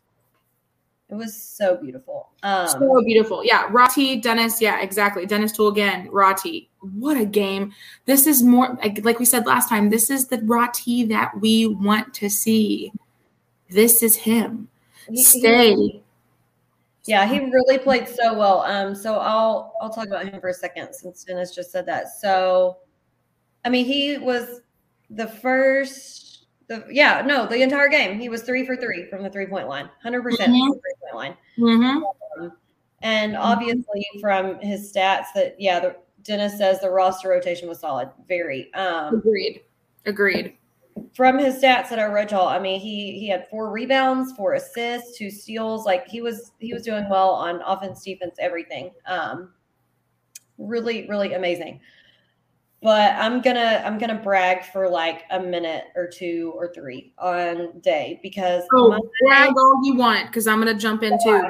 [1.11, 2.29] It was so beautiful.
[2.43, 3.43] Um, so beautiful.
[3.43, 3.67] Yeah.
[3.71, 4.61] Roti, Dennis.
[4.61, 5.25] Yeah, exactly.
[5.25, 6.09] Dennis Tool again.
[6.11, 6.69] Roti.
[6.81, 7.73] What a game.
[8.05, 12.13] This is more, like, we said last time, this is the Roti that we want
[12.15, 12.93] to see.
[13.71, 14.69] This is him.
[15.09, 15.75] He, Stay.
[15.75, 16.03] He,
[17.05, 18.61] yeah, he really played so well.
[18.61, 22.09] Um, so I'll I'll talk about him for a second since Dennis just said that.
[22.21, 22.77] So,
[23.65, 24.61] I mean, he was
[25.09, 26.28] the first.
[26.69, 29.69] The yeah, no, the entire game he was three for three from the three point
[29.69, 30.73] line, 100 percent Mm-hmm.
[30.73, 31.37] three point line.
[31.59, 32.03] Mhm.
[32.41, 32.53] Um,
[33.03, 38.11] and obviously from his stats that yeah, the, Dennis says the roster rotation was solid,
[38.29, 38.73] very.
[38.75, 39.63] Um, Agreed.
[40.05, 40.57] Agreed.
[41.15, 44.55] from his stats that I read y'all, I mean, he he had four rebounds, four
[44.55, 45.87] assists, two steals.
[45.87, 48.91] Like he was he was doing well on offense, defense, everything.
[49.07, 49.53] Um,
[50.59, 51.81] really, really amazing.
[52.81, 57.81] But I'm gonna I'm gonna brag for like a minute or two or three on
[57.81, 61.43] day because Oh, my- brag all you want because I'm to jump in too.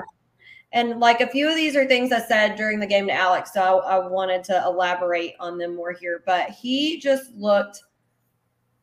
[0.73, 3.53] and like a few of these are things I said during the game to Alex,
[3.53, 6.23] so I, I wanted to elaborate on them more here.
[6.25, 7.83] But he just looked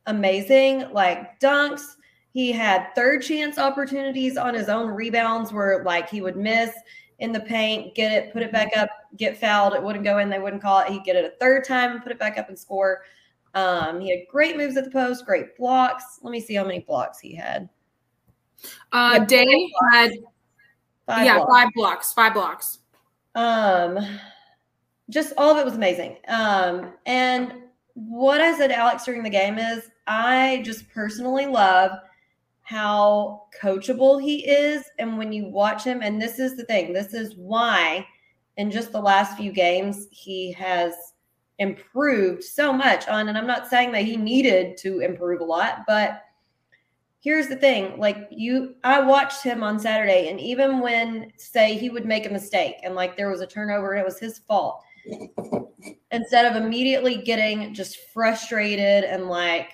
[0.06, 1.82] amazing, like dunks.
[2.32, 6.70] He had third chance opportunities on his own rebounds where like he would miss
[7.18, 9.74] in the paint, get it, put it back up, get fouled.
[9.74, 10.28] It wouldn't go in.
[10.28, 10.88] They wouldn't call it.
[10.88, 13.02] He'd get it a third time and put it back up and score.
[13.54, 16.18] Um, he had great moves at the post, great blocks.
[16.22, 17.68] Let me see how many blocks he had.
[18.92, 20.10] Uh, Yeah, Day had,
[21.06, 21.52] Five yeah, blocks.
[21.54, 22.12] five blocks.
[22.12, 22.78] Five blocks.
[23.34, 23.98] Um,
[25.08, 26.16] just all of it was amazing.
[26.28, 27.54] Um, and
[27.94, 31.92] what I said to Alex during the game is I just personally love
[32.66, 34.84] how coachable he is.
[34.98, 38.04] And when you watch him, and this is the thing, this is why
[38.56, 40.94] in just the last few games he has
[41.60, 43.28] improved so much on.
[43.28, 46.22] And I'm not saying that he needed to improve a lot, but
[47.20, 51.90] here's the thing like you i watched him on saturday and even when say he
[51.90, 54.84] would make a mistake and like there was a turnover and it was his fault
[56.12, 59.70] instead of immediately getting just frustrated and like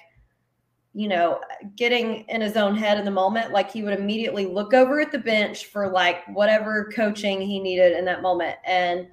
[0.94, 1.40] you know
[1.76, 5.10] getting in his own head in the moment like he would immediately look over at
[5.10, 9.08] the bench for like whatever coaching he needed in that moment and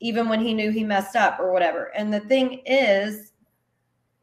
[0.00, 3.32] even when he knew he messed up or whatever and the thing is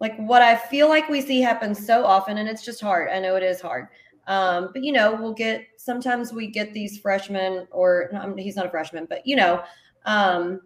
[0.02, 3.10] like what I feel like we see happen so often, and it's just hard.
[3.10, 3.88] I know it is hard.
[4.26, 8.70] Um, but you know, we'll get sometimes we get these freshmen, or he's not a
[8.70, 9.64] freshman, but you know,
[10.06, 10.62] um,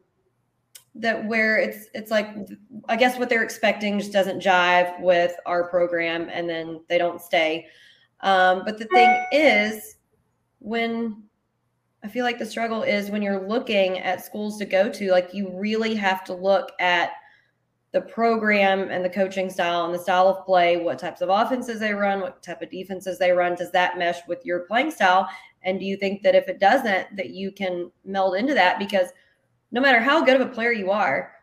[0.96, 2.30] that where it's it's like
[2.88, 7.22] I guess what they're expecting just doesn't jive with our program, and then they don't
[7.22, 7.68] stay.
[8.22, 9.98] Um, but the thing is,
[10.60, 11.24] when
[12.04, 15.34] I feel like the struggle is when you're looking at schools to go to, like
[15.34, 17.12] you really have to look at
[17.92, 21.80] the program and the coaching style and the style of play, what types of offenses
[21.80, 23.56] they run, what type of defenses they run.
[23.56, 25.28] Does that mesh with your playing style?
[25.64, 28.80] And do you think that if it doesn't, that you can meld into that?
[28.80, 29.10] Because
[29.76, 31.34] no matter how good of a player you are,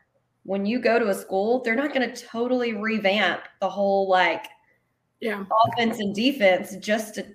[0.44, 4.46] when you go to a school, they're not going to totally revamp the whole like
[5.20, 5.44] Yeah.
[5.66, 7.26] offense and defense just to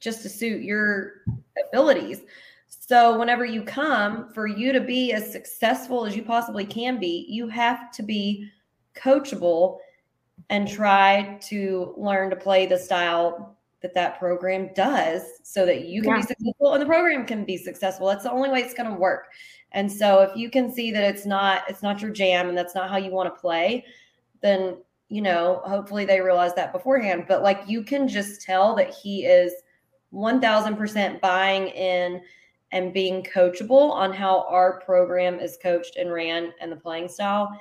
[0.00, 1.22] just to suit your
[1.68, 2.22] abilities.
[2.68, 7.26] So whenever you come, for you to be as successful as you possibly can be,
[7.28, 8.48] you have to be
[8.94, 9.78] coachable
[10.50, 16.00] and try to learn to play the style that that program does so that you
[16.02, 16.16] can Yeah.
[16.16, 18.96] be successful and the program can be successful that's the only way it's going to
[18.98, 19.26] work
[19.74, 22.74] and so if you can see that it's not it's not your jam and that's
[22.74, 23.84] not how you want to play
[24.40, 24.76] then
[25.08, 29.26] you know hopefully they realize that beforehand but like you can just tell that he
[29.26, 29.52] is
[30.12, 32.22] 1000% buying in
[32.72, 37.60] and being coachable on how our program is coached and ran and the playing style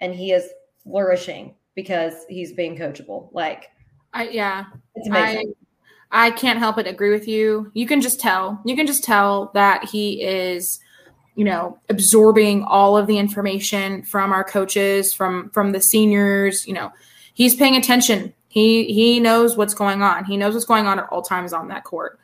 [0.00, 0.48] and he is
[0.82, 3.68] flourishing because he's being coachable like
[4.12, 4.64] I, yeah.
[4.96, 5.60] it's amazing I
[6.12, 7.70] I can't help but agree with you.
[7.72, 8.60] You can just tell.
[8.64, 10.80] You can just tell that he is,
[11.40, 16.74] you know, absorbing all of the information from our coaches, from from the seniors, you
[16.74, 16.92] know.
[17.32, 18.34] He's paying attention.
[18.48, 20.26] He he knows what's going on.
[20.26, 22.20] He knows what's going on at all times on that court.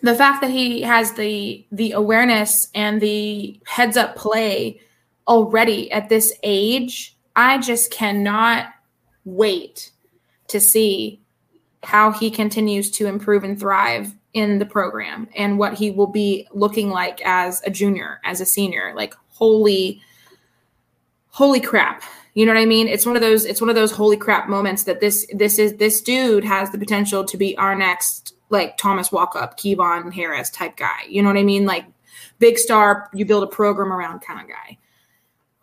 [0.00, 4.80] The fact that he has the the awareness and the heads up play
[5.28, 8.66] already at this age, I just cannot
[9.24, 9.92] wait
[10.48, 11.22] to see
[11.84, 16.46] how he continues to improve and thrive in the program and what he will be
[16.52, 18.92] looking like as a junior, as a senior.
[18.96, 20.00] Like holy
[21.28, 22.02] holy crap.
[22.34, 22.88] You know what I mean?
[22.88, 25.76] It's one of those it's one of those holy crap moments that this this is
[25.76, 30.76] this dude has the potential to be our next like Thomas Walkup, Kevon Harris type
[30.76, 31.02] guy.
[31.08, 31.66] You know what I mean?
[31.66, 31.86] Like
[32.38, 34.78] big star, you build a program around kind of guy.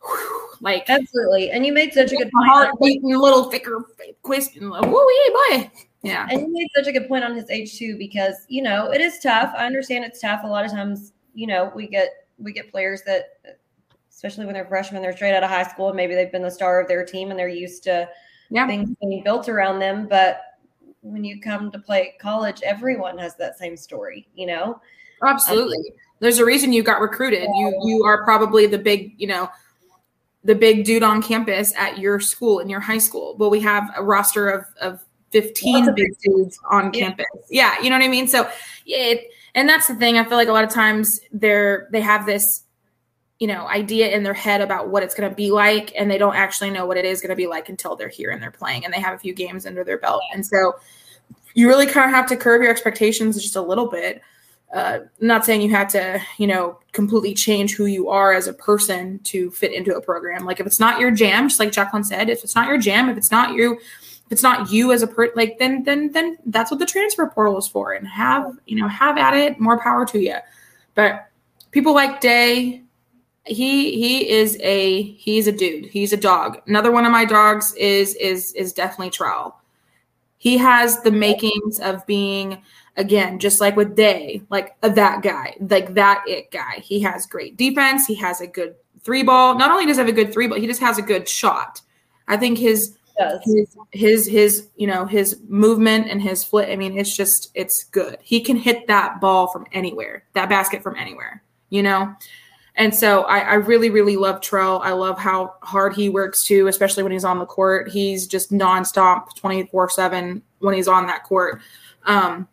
[0.04, 1.52] whew, like Absolutely.
[1.52, 2.50] And you made such a good point.
[2.50, 3.84] heart beating a little thicker
[4.22, 4.70] question.
[4.70, 5.72] Like, Woo, yeah, boy.
[6.02, 6.28] Yeah.
[6.30, 9.02] And you made such a good point on his age too, because you know it
[9.02, 9.54] is tough.
[9.58, 10.42] I understand it's tough.
[10.44, 13.40] A lot of times, you know, we get we get players that,
[14.10, 16.52] especially when they're freshmen, they're straight out of high school, and maybe they've been the
[16.52, 18.10] star of their team, and they're used to
[18.50, 18.66] Yeah.
[18.68, 20.08] things being built around them.
[20.08, 20.42] But
[21.02, 24.28] when you come to play college, everyone has that same story.
[24.36, 24.82] You know,
[25.26, 25.78] Absolutely.
[25.78, 27.44] Um, There's a reason you got recruited.
[27.44, 29.50] You you are probably the big, you know,
[30.46, 33.36] the big dude on campus at your school in your high school.
[33.38, 37.06] Well, we have a roster of of 15 Lots big dudes on Yeah.
[37.08, 37.26] campus.
[37.50, 38.28] Yeah, you know what I mean?
[38.28, 38.50] So,
[38.86, 40.18] yeah, it, and that's the thing.
[40.18, 42.64] I feel like a lot of times they're they have this
[43.40, 46.18] you know, idea in their head about what it's going to be like and they
[46.18, 48.52] don't actually know what it is going to be like until they're here and they're
[48.52, 50.22] playing and they have a few games under their belt.
[50.34, 50.74] And so
[51.54, 54.22] you really kind of have to curb your expectations just a little bit
[54.74, 58.54] uh, not saying you have to, you know, completely change who you are as a
[58.54, 60.46] person to fit into a program.
[60.46, 63.10] Like if it's not your jam, just like Jacqueline said, if it's not your jam,
[63.10, 63.80] if it's not you,
[64.30, 67.26] if it's not you as a per, like then then then that's what the transfer
[67.26, 67.94] portal is for.
[67.94, 70.36] And have you know have at it, more power to you.
[70.94, 71.28] But
[71.72, 72.84] people like Day,
[73.46, 75.86] he he is a he's a dude.
[75.86, 76.62] He's a dog.
[76.68, 79.56] Another one of my dogs is is is definitely Trell.
[80.38, 82.62] He has the makings of being
[82.98, 86.82] again, just like with Day, like uh, that guy, like that it guy.
[86.84, 88.06] He has great defense.
[88.06, 89.58] He has a good three ball.
[89.58, 91.82] Not only does he have a good three ball, he just has a good shot.
[92.28, 93.42] I think his does.
[93.44, 96.70] his his his you know his movement and his flit.
[96.70, 98.18] I mean, it's just it's good.
[98.22, 101.44] He can hit that ball from anywhere, that basket from anywhere.
[101.70, 102.16] You know.
[102.76, 104.80] And so I, I really, really love Trell.
[104.82, 107.90] I love how hard he works too, especially when he's on the court.
[107.90, 111.62] He's just nonstop, twenty four seven when he's on that court.
[112.06, 112.48] Um,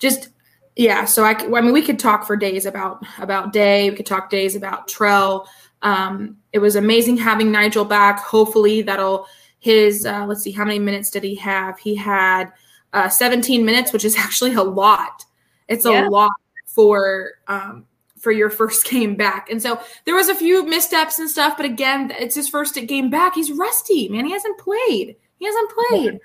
[0.00, 0.30] just
[0.74, 1.04] yeah.
[1.04, 3.90] So I, I mean, we could talk for days about about Day.
[3.90, 5.46] We could talk days about Trell.
[5.82, 8.18] Um, it was amazing having Nigel back.
[8.18, 9.28] Hopefully, that'll
[9.62, 10.04] his.
[10.04, 11.78] Uh, let's see, how many minutes did he have?
[11.78, 12.52] He had
[12.92, 15.24] uh, 17 minutes, which is actually a lot.
[15.68, 16.06] It's Yeah.
[16.06, 16.30] a lot
[16.66, 17.86] for um,
[18.18, 19.48] for your first game back.
[19.50, 23.08] And so there was a few missteps and stuff, but again, it's his first game
[23.08, 23.34] back.
[23.34, 24.26] He's rusty, man.
[24.26, 25.16] He hasn't played.
[25.38, 26.20] He hasn't played.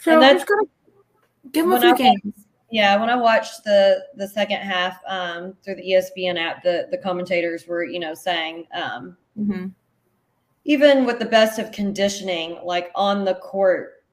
[0.00, 0.66] So And that's- gotta
[1.52, 2.44] give him a few I- games.
[2.70, 6.98] Yeah, when I watched the the second half um, through the ESPN app, the the
[6.98, 9.66] commentators were you know saying um, hmm
[10.68, 14.04] even with the best of conditioning, like on the court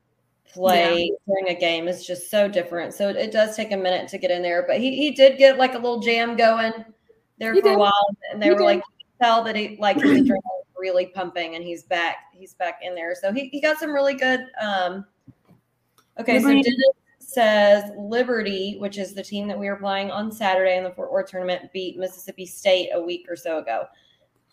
[0.47, 2.93] play during a game is just so different.
[2.93, 5.37] So it, it does take a minute to get in there, but he he did
[5.37, 6.73] get like a little jam going
[7.39, 7.91] there He for a while,
[8.31, 8.63] and they He were did.
[8.63, 8.83] like
[9.21, 10.39] tell that he like his adrenaline
[10.77, 12.17] really pumping, and he's back.
[12.31, 13.15] He's back in there.
[13.15, 14.47] So he he got some really good.
[14.61, 15.05] um
[16.17, 16.65] Okay, so Dennis
[17.19, 21.11] says Liberty, which is the team that we were playing on Saturday in the Fort
[21.11, 23.87] Worth tournament, beat Mississippi State a week or so ago.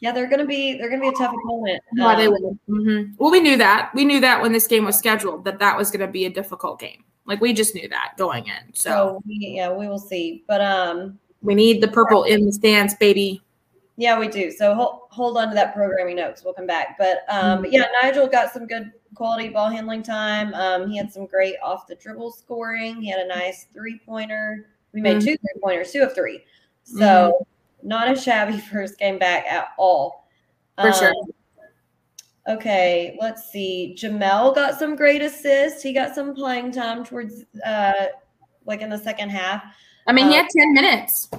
[0.03, 1.81] Yeah, they're gonna be they're gonna be a tough opponent.
[1.95, 2.59] Yeah, they Um, will.
[2.67, 3.93] hmm Well, we knew that.
[3.95, 6.31] We knew that when this game was scheduled that that was going to be a
[6.31, 7.05] difficult game.
[7.25, 8.75] Like we just knew that going in.
[8.75, 10.43] So So yeah, we will see.
[10.49, 13.43] But um, we need the purple in the stands, baby.
[13.97, 14.51] yeah, we do.
[14.51, 16.43] So hold hold on to that programming notes.
[16.43, 16.99] We'll come back.
[16.99, 17.63] But um, Mhm.
[17.63, 20.53] but yeah, Nigel got some good quality ball handling time.
[20.55, 23.01] Um, he had some great off the dribble scoring.
[23.01, 24.67] He had a nice three pointer.
[24.93, 25.25] We made Mhm.
[25.27, 26.43] two three pointers, two of three.
[26.83, 27.47] So
[27.83, 30.27] not a shabby first game back at all.
[30.81, 31.09] For sure.
[31.09, 31.15] Um,
[32.49, 33.95] Okay, let's see.
[33.97, 35.81] Jamel got some great assists.
[35.81, 38.07] He got some playing time towards uh
[38.67, 39.63] like in the second half.
[40.09, 41.31] I mean, he uh, had ten minutes.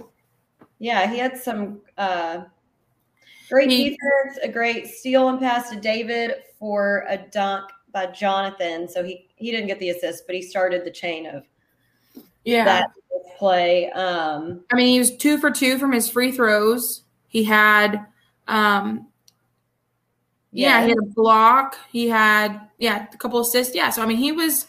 [0.79, 2.43] Yeah, he had some uh,
[3.49, 8.88] great He- defense, a great steal and pass to David for a dunk by Jonathan.
[8.88, 11.43] So he he didn't get the assist, but he started the chain of
[12.45, 12.63] Yeah.
[12.63, 12.88] that
[13.38, 13.89] play.
[13.91, 17.04] Um, I mean, he was two for two from his free throws.
[17.28, 18.06] He had,
[18.47, 19.07] um,
[20.51, 21.76] yeah, he had a block.
[21.91, 23.76] He had, yeah, a couple assists.
[23.76, 24.68] Yeah, so I mean, he was,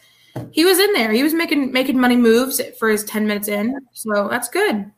[0.51, 1.13] he was in there.
[1.13, 3.75] He was making making money moves for his ten minutes in.
[3.93, 4.91] So that's good.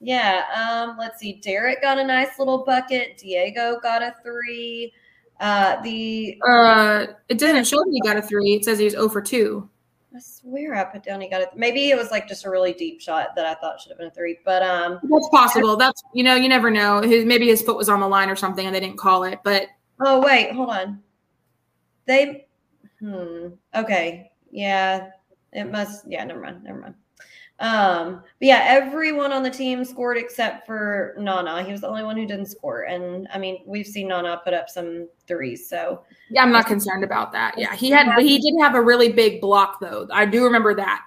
[0.00, 0.44] yeah.
[0.54, 1.40] Um, let's see.
[1.42, 3.16] Derek got a nice little bucket.
[3.18, 4.92] Diego got a three.
[5.40, 8.54] Uh, the Uh, it doesn't show that he got a three.
[8.54, 9.68] It says he was zero for two.
[10.14, 11.48] I swear I put down he got it.
[11.56, 14.06] Maybe it was like just a really deep shot that I thought should have been
[14.06, 14.38] a three.
[14.44, 15.76] But um, That's possible.
[15.76, 17.02] That's you know, you never know.
[17.02, 19.40] His maybe his foot was on the line or something, and they didn't call it.
[19.42, 19.66] But
[20.00, 21.02] Oh wait, hold on.
[22.06, 22.46] They
[23.00, 23.48] hmm.
[23.74, 24.30] Okay.
[24.50, 25.10] Yeah.
[25.52, 26.62] It must yeah, never mind.
[26.62, 26.94] Never mind.
[27.64, 31.62] Um, but yeah, everyone on the team scored except for Nana.
[31.62, 32.82] He was the only one who didn't score.
[32.82, 35.66] And I mean, we've seen Nana put up some threes.
[35.66, 37.56] So yeah, I'm not concerned about that.
[37.56, 40.06] Yeah, he had he did have a really big block though.
[40.12, 41.00] I do remember that.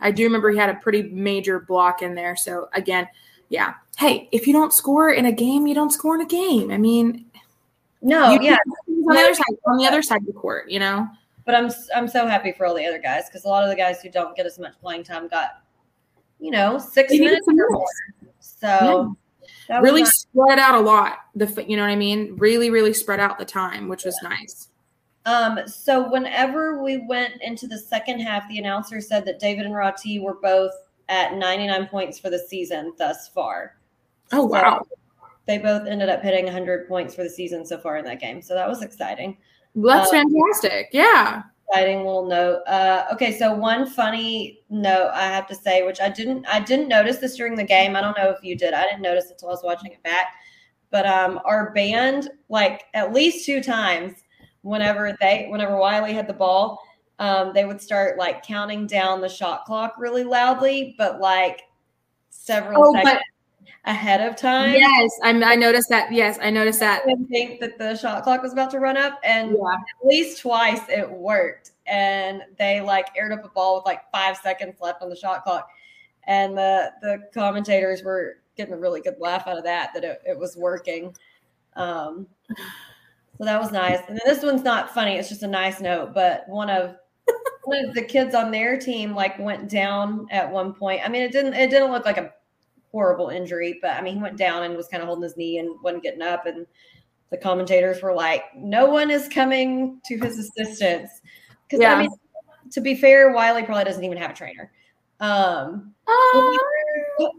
[0.00, 2.36] I do remember he had a pretty major block in there.
[2.36, 3.08] So again,
[3.48, 3.72] yeah.
[3.96, 6.70] Hey, if you don't score in a game, you don't score in a game.
[6.70, 7.24] I mean,
[8.02, 8.58] No, yeah,
[9.08, 11.08] on the other side, on the other side of the court, you know.
[11.46, 13.76] but I'm I'm so happy for all the other guys because a lot of the
[13.76, 15.62] guys who don't get as much playing time got,
[16.44, 17.86] you know, six They minutes or more.
[18.40, 19.16] So
[19.68, 20.18] that was really nice.
[20.18, 21.18] spread out a lot.
[21.34, 22.36] The you know what I mean?
[22.36, 24.68] Really, really spread out the time, which was nice.
[25.24, 29.74] Um, so whenever we went into the second half, the announcer said that David and
[29.74, 30.72] Roti were both
[31.08, 33.76] at 99 points for the season thus far.
[34.32, 34.82] Oh So wow,
[35.46, 38.42] they both ended up hitting 100 points for the season so far in that game.
[38.42, 39.38] So that was exciting.
[39.74, 40.88] well, that's uh, fantastic.
[40.92, 41.42] Yeah.
[41.68, 42.62] Exciting little note.
[42.66, 46.88] Uh, okay, so one funny note I have to say, which I didn't I didn't
[46.88, 47.96] notice this during the game.
[47.96, 48.74] I don't know if you did.
[48.74, 50.34] I didn't notice it until I was watching it back.
[50.90, 54.12] But um, our band, like at least two times,
[54.62, 56.80] whenever they whenever Wiley had the ball,
[57.18, 61.62] um, they would start like counting down the shot clock really loudly, but like
[62.30, 63.24] several Oh, but seconds
[63.84, 64.74] ahead of time.
[64.74, 66.12] yes, I, I noticed that.
[66.12, 67.02] Yes, I noticed that.
[67.08, 69.74] I think that the shot clock was about to run up, and Yeah.
[69.74, 71.72] at least twice it worked.
[71.86, 75.44] And they like aired up a ball with like five seconds left on the shot
[75.44, 75.68] clock,
[76.26, 80.22] and the the commentators were getting a really good laugh out of that that it,
[80.24, 81.14] it was working.
[81.76, 82.26] Um,
[83.36, 83.98] so that was nice.
[84.08, 86.14] And then this one's not funny; it's just a nice note.
[86.14, 86.96] But one of
[87.64, 91.00] one of the kids on their team like went down at one point.
[91.04, 92.32] I mean, it didn't it didn't look like a
[92.94, 95.58] horrible injury, but I mean, he went down and was kind of holding his knee
[95.58, 96.46] and wasn't getting up.
[96.46, 96.64] And
[97.30, 101.10] the commentators were like, "No one is coming to his assistance."
[101.66, 101.96] Because Yeah.
[101.96, 102.10] I mean,
[102.70, 104.70] to be fair, Wiley probably doesn't even have a trainer.
[105.18, 105.92] Um,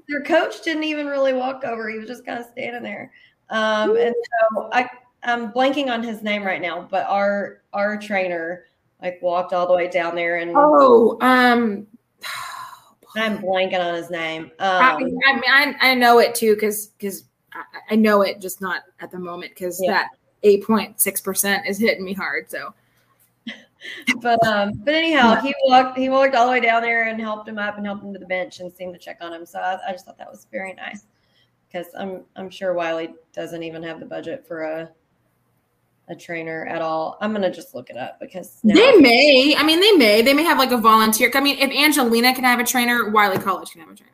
[0.09, 3.11] their coach didn't even really walk over; he was just kind of standing there.
[3.49, 4.13] Um, and
[4.51, 4.89] so I,
[5.23, 8.65] I'm blanking on his name right now, but our our trainer
[9.01, 11.87] like walked all the way down there, and Oh, um,
[13.15, 14.51] I'm blanking on his name.
[14.59, 18.41] I, Um, I, mean, I, I know it too because because I, I know it,
[18.41, 19.91] just not at the moment because Yeah.
[19.91, 20.09] that
[20.43, 22.49] eight point six percent is hitting me hard.
[22.49, 22.73] So
[24.21, 27.47] but um, but anyhow, he walked he walked all the way down there and helped
[27.47, 29.45] him up and helped him to the bench and seemed to check on him.
[29.45, 31.05] So I, I just thought that was very nice
[31.67, 34.89] because I'm I'm sure Wiley doesn't even have the budget for a
[36.07, 37.17] a trainer at all.
[37.21, 39.55] I'm gonna just look it up because they may.
[39.57, 40.21] I mean, they may.
[40.21, 41.31] They may have like a volunteer.
[41.33, 44.11] I mean, if Angelina can have a trainer, Wiley College can have a trainer.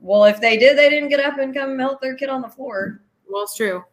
[0.00, 2.48] well, if they did, they didn't get up and come help their kid on the
[2.48, 3.00] floor.
[3.28, 3.84] Well, it's true.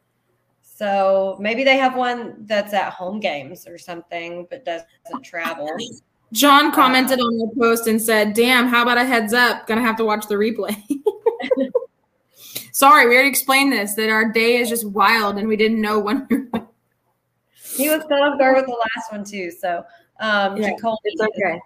[0.61, 4.87] So maybe they have one that's at home games or something, but doesn't
[5.23, 5.75] travel.
[6.33, 9.65] John uh, commented on the post and said, "Damn, how about a heads up?
[9.67, 10.75] Gonna have to watch the replay."
[12.71, 15.99] Sorry, we already explained this that our day is just wild and we didn't know
[15.99, 16.27] when.
[16.29, 16.67] we were-
[17.77, 19.51] He was caught off guard with the last one too.
[19.51, 19.83] So
[20.19, 21.59] um, Yeah, Jacoby it's okay.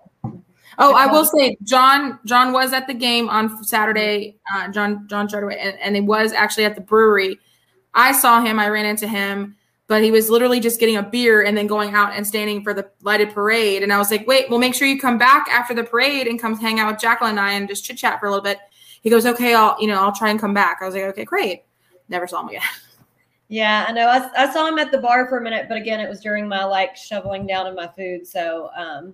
[0.77, 2.19] Oh, I will say, John.
[2.25, 4.37] John was at the game on Saturday.
[4.53, 7.39] Uh, John John Treadaway, and, and he was actually at the brewery.
[7.93, 8.57] I saw him.
[8.57, 9.57] I ran into him,
[9.87, 12.73] but he was literally just getting a beer and then going out and standing for
[12.73, 13.83] the lighted parade.
[13.83, 16.39] And I was like, "Wait, well, make sure you come back after the parade and
[16.39, 18.59] come hang out with Jacqueline and I and just chit chat for a little bit."
[19.01, 21.25] He goes, "Okay, I'll you know I'll try and come back." I was like, "Okay,
[21.25, 21.63] great."
[22.07, 22.61] Never saw him again.
[23.51, 24.07] Yeah, I know.
[24.07, 26.47] I, I saw him at the bar for a minute, but again, it was during
[26.47, 28.25] my like shoveling down of my food.
[28.25, 29.13] So um,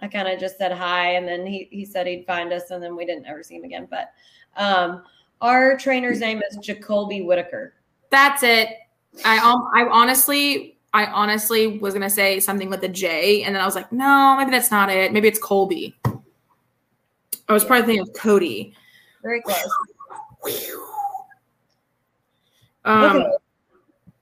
[0.00, 2.82] I kind of just said hi, and then he he said he'd find us, and
[2.82, 3.88] then we didn't ever see him again.
[3.90, 4.12] But
[4.58, 5.02] um,
[5.40, 7.72] our trainer's name is Jacoby Whitaker.
[8.10, 8.68] That's it.
[9.24, 13.62] I um, I honestly, I honestly was gonna say something with a J, and then
[13.62, 15.10] I was like, no, maybe that's not it.
[15.10, 15.98] Maybe it's Colby.
[17.48, 18.74] I was probably thinking of Cody.
[19.22, 19.66] Very close.
[22.88, 23.30] Um, okay.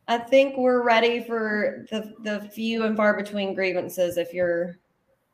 [0.08, 4.16] I think we're ready for the the few and far between grievances.
[4.16, 4.78] If you're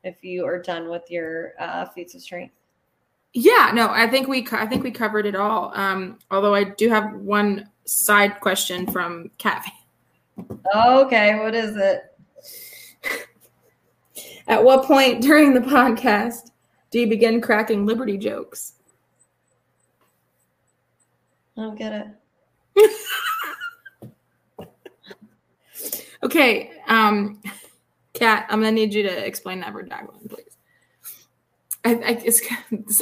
[0.03, 2.53] if you are done with your uh, feats of strength.
[3.33, 5.71] Yeah, no, I think we I think we covered it all.
[5.75, 9.65] Um, although I do have one side question from Kat.
[10.75, 12.17] Okay, what is it?
[14.47, 16.51] At what point during the podcast
[16.91, 18.73] do you begin cracking Liberty jokes?
[21.57, 21.93] I don't get
[22.75, 22.99] it.
[26.23, 27.41] Okay, um,
[28.13, 30.57] Kat, I'm gonna need you to explain that for Jacqueline, please.
[31.85, 32.41] I, I it's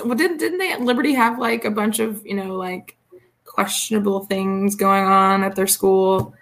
[0.03, 2.97] well, didn't didn't they at Liberty have like a bunch of you know like
[3.45, 6.33] questionable things going on at their school?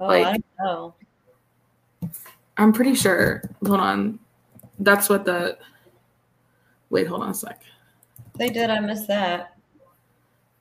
[0.00, 0.94] Oh, Like- I know.
[2.56, 3.42] I'm pretty sure.
[3.64, 4.18] Hold on,
[4.78, 5.56] that's what the.
[6.90, 7.62] Wait, hold on a sec.
[8.36, 8.68] They did.
[8.68, 9.56] I missed that.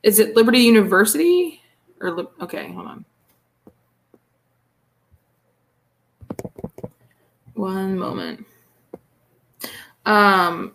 [0.03, 1.61] Is it Liberty University
[1.99, 2.71] or okay?
[2.71, 3.05] Hold on.
[7.53, 8.45] One moment.
[10.05, 10.73] Um,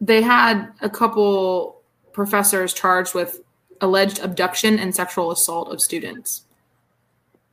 [0.00, 1.80] they had a couple
[2.12, 3.40] professors charged with
[3.80, 6.44] alleged abduction and sexual assault of students.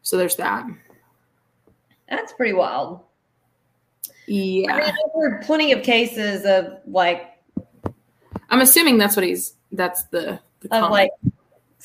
[0.01, 0.65] So there's that.
[2.09, 3.01] That's pretty wild.
[4.27, 4.73] Yeah.
[4.73, 7.29] I mean, I've heard plenty of cases of like
[8.49, 10.91] I'm assuming that's what he's that's the, the of comment.
[10.91, 11.11] like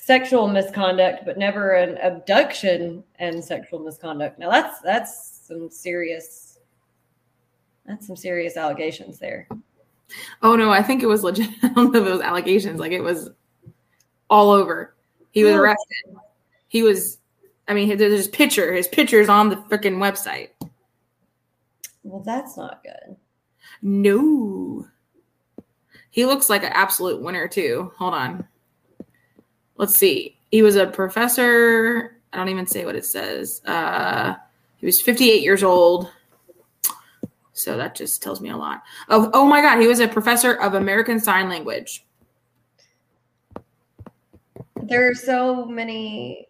[0.03, 4.39] sexual misconduct, but never an abduction and sexual misconduct.
[4.39, 6.59] Now that's that's some serious
[7.87, 9.49] that's some serious allegations there.
[10.43, 11.51] Oh no, I think it was legit.
[11.63, 12.81] I don't know if allegations.
[12.81, 13.31] Like it was
[14.31, 14.95] all over.
[15.33, 16.17] He was arrested.
[16.69, 17.19] He was.
[17.67, 18.73] I mean, there's his picture.
[18.73, 20.49] His picture is on the freaking website.
[22.03, 23.17] Well, that's not good.
[23.83, 24.87] No.
[26.11, 27.93] He looks like an absolute winner too.
[27.97, 28.49] Hold on.
[29.79, 30.37] Let's see.
[30.51, 32.19] He was a professor.
[32.33, 33.63] I don't even say what it says.
[33.65, 34.35] Uh,
[34.77, 36.11] he was 58 years old.
[37.53, 38.83] So that just tells me a lot.
[39.09, 39.81] Oh, oh my God.
[39.81, 42.05] He was a professor of American Sign Language.
[44.83, 46.47] There are so many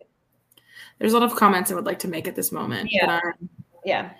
[0.98, 2.90] There's a lot of comments I would like to make at this moment.
[2.90, 3.06] Yeah.
[3.06, 3.48] But, um,
[3.84, 4.10] yeah.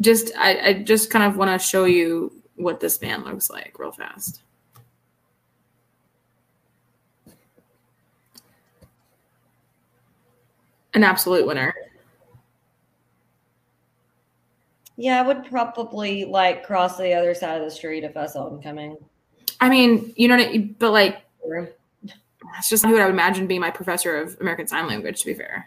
[0.00, 3.78] just I, I just kind of want to show you what this man looks like
[3.78, 4.42] real fast.
[10.94, 11.74] An absolute winner.
[14.96, 18.48] Yeah, I would probably like cross the other side of the street if I saw
[18.48, 18.96] him coming.
[19.60, 21.22] I mean, you know, what I- but like,
[22.54, 25.20] that's just who I would imagine being my professor of American Sign Language.
[25.20, 25.66] To be fair,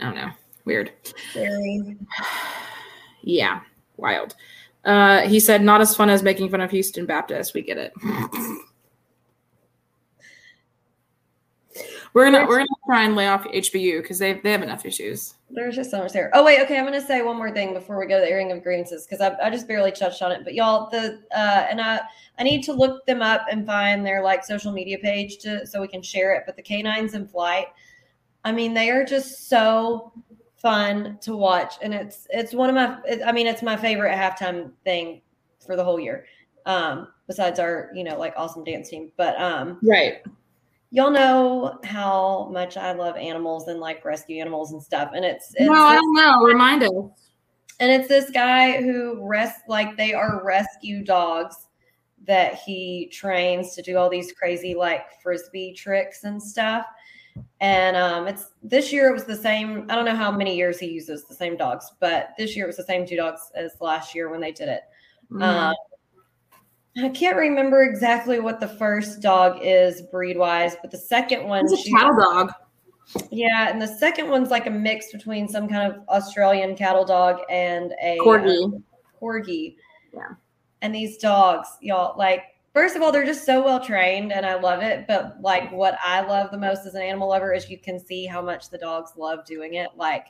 [0.00, 0.30] I don't know.
[0.64, 0.92] Weird.
[1.34, 1.96] Very.
[3.24, 3.60] Yeah,
[3.96, 4.34] wild.
[4.84, 7.92] Uh, he said, "Not as fun as making fun of Houston Baptist." We get it.
[12.14, 15.34] we're gonna we're gonna try and lay off HBU because they they have enough issues.
[15.50, 16.30] There's just so much there.
[16.34, 16.78] Oh wait, okay.
[16.78, 19.20] I'm gonna say one more thing before we go to the airing of grievances because
[19.20, 20.42] I, I just barely touched on it.
[20.44, 22.00] But y'all, the uh, and I
[22.38, 25.80] I need to look them up and find their like social media page to so
[25.80, 26.44] we can share it.
[26.44, 27.68] But the canines in flight,
[28.44, 30.12] I mean, they are just so
[30.56, 32.98] fun to watch, and it's it's one of my.
[33.06, 35.22] It, I mean, it's my favorite halftime thing
[35.64, 36.26] for the whole year.
[36.66, 40.22] Um, besides our you know like awesome dance team, but um, Right.
[40.92, 45.52] Y'all know how much I love animals and like rescue animals and stuff, and it's,
[45.56, 46.42] it's no, I don't know.
[46.42, 46.90] Remind us.
[47.80, 51.56] and it's this guy who rest like they are rescue dogs
[52.24, 56.86] that he trains to do all these crazy like frisbee tricks and stuff.
[57.60, 59.86] And um, it's this year it was the same.
[59.88, 62.68] I don't know how many years he uses the same dogs, but this year it
[62.68, 64.82] was the same two dogs as last year when they did it.
[65.30, 65.42] Mm.
[65.42, 65.74] Um,
[66.98, 71.64] I can't remember exactly what the first dog is breed wise, but the second one,
[71.64, 72.52] it's a cattle dog.
[73.30, 77.40] yeah, and the second one's like a mix between some kind of Australian cattle dog
[77.48, 78.64] and a Corgi.
[78.64, 78.84] um,
[79.20, 79.76] corgi.
[80.14, 80.28] Yeah.
[80.82, 82.42] And these dogs, y'all, like,
[82.74, 85.06] first of all, they're just so well trained and I love it.
[85.06, 88.26] But like, what I love the most as an animal lover is you can see
[88.26, 89.90] how much the dogs love doing it.
[89.96, 90.26] Like,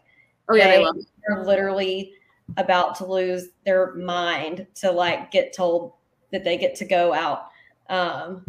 [0.48, 2.12] Oh yeah, they They- they're literally
[2.58, 5.94] about to lose their mind to like get told
[6.32, 7.48] that they get to go out
[7.88, 8.44] um,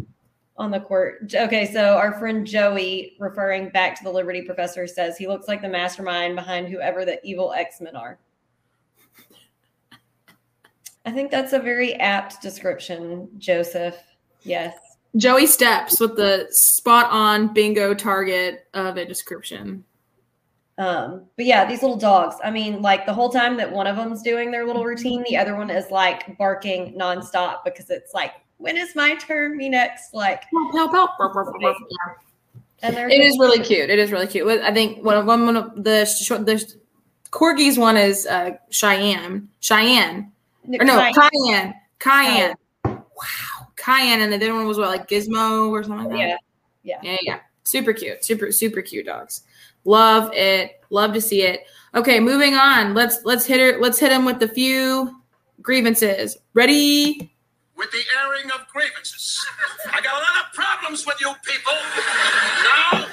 [0.56, 1.32] on the court.
[1.34, 5.62] Okay, so our friend Joey, referring back to the Liberty professor, says he looks like
[5.62, 8.18] the mastermind behind whoever the evil X Men are.
[11.06, 13.96] I think that's a very apt description, Joseph.
[14.42, 14.74] Yes.
[15.16, 19.84] Joey Steps with the spot on bingo target of a description.
[20.76, 22.36] Um, but yeah, these little dogs.
[22.42, 25.36] I mean, like the whole time that one of them's doing their little routine, the
[25.36, 29.56] other one is like barking nonstop because it's like, when is my turn?
[29.56, 30.14] Me next.
[30.14, 31.76] Like, Help, help, help.
[32.82, 33.88] And they're It is really cute.
[33.88, 34.46] It is really cute.
[34.62, 36.64] I think one of one, one of the short the
[37.30, 39.48] corgis one is uh, Cheyenne.
[39.60, 40.32] Cheyenne.
[40.78, 41.74] Or no, Cayenne.
[41.98, 42.54] Cayenne.
[42.84, 43.04] Wow.
[43.76, 44.22] Cayenne.
[44.22, 46.18] And the other one was what, like Gizmo or something like that?
[46.18, 46.36] Yeah.
[46.82, 46.98] Yeah.
[47.02, 47.38] Yeah, yeah.
[47.64, 48.24] Super cute.
[48.24, 49.42] Super, super cute dogs.
[49.84, 50.82] Love it.
[50.90, 51.60] Love to see it.
[51.94, 52.94] Okay, moving on.
[52.94, 53.80] Let's let's hit her.
[53.80, 55.20] Let's hit him with the few
[55.62, 56.36] grievances.
[56.54, 57.34] Ready?
[57.76, 59.44] with the airing of grievances.
[59.92, 61.72] I got a lot of problems with you people.
[62.92, 63.06] Now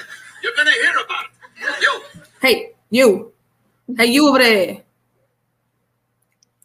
[0.43, 1.81] you're gonna hear about it.
[1.81, 2.01] You.
[2.41, 3.33] Hey, you.
[3.97, 4.81] Hey, you over there.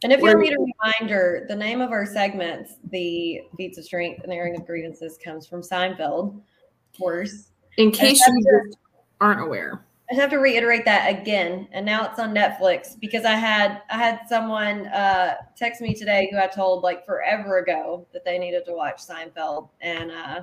[0.03, 4.23] And if you need a reminder, the name of our segments, the Feats of Strength
[4.23, 7.49] and Airing of Grievances, comes from Seinfeld, of course.
[7.79, 8.73] In case you
[9.21, 9.85] aren't aware.
[10.11, 13.97] I have to reiterate that again, and now it's on Netflix because I had I
[13.99, 18.65] had someone uh, text me today who I told like forever ago that they needed
[18.67, 20.43] to watch Seinfeld, and uh,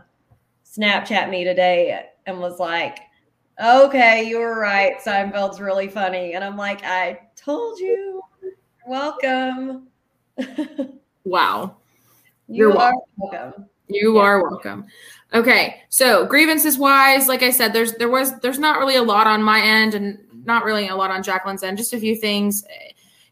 [0.66, 3.00] Snapchat me today and was like,
[3.64, 4.98] "Okay, you were right.
[5.00, 8.22] Seinfeld's really funny," and I'm like, "I told you.
[8.88, 9.88] Welcome.
[11.26, 11.78] Wow.
[12.50, 14.22] you You're are welcome." You Yeah.
[14.22, 14.86] are welcome.
[15.34, 19.26] Okay, so grievances wise, like I said, there's there was there's not really a lot
[19.26, 21.78] on my end, and not really a lot on Jacqueline's end.
[21.78, 22.64] Just a few things.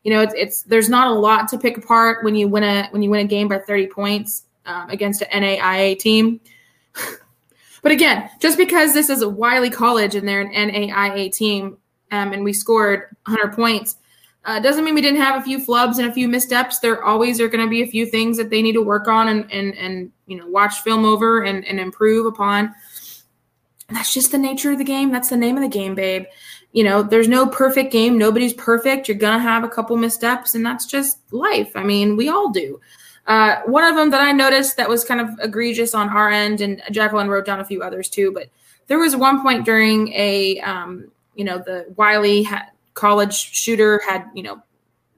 [0.04, 2.88] You know, it's, it's there's not a lot to pick apart when you win a
[2.90, 6.40] when you win a game by 30 points um, against an NAIA team.
[7.84, 11.78] but again, just because this is a Wiley College and they're an NAIA team,
[12.12, 13.98] um, and we scored 100 points,
[14.44, 16.80] uh, doesn't mean we didn't have a few flubs and a few missteps.
[16.80, 19.28] There always are going to be a few things that they need to work on
[19.28, 22.74] and and and you know watch film over and and improve upon.
[23.90, 25.12] That's just the nature of the game.
[25.12, 26.26] That's the name of the game, babe.
[26.72, 28.18] You know, there's no perfect game.
[28.18, 29.08] Nobody's perfect.
[29.08, 31.72] You're gonna have a couple missteps, and that's just life.
[31.76, 32.80] I mean, we all do.
[33.28, 36.62] Uh, one of them that I noticed that was kind of egregious on our end,
[36.62, 38.32] and Jacqueline wrote down a few others too.
[38.32, 38.48] But
[38.88, 44.26] there was one point during a, um, you know, the Wiley ha- college shooter had,
[44.34, 44.62] you know,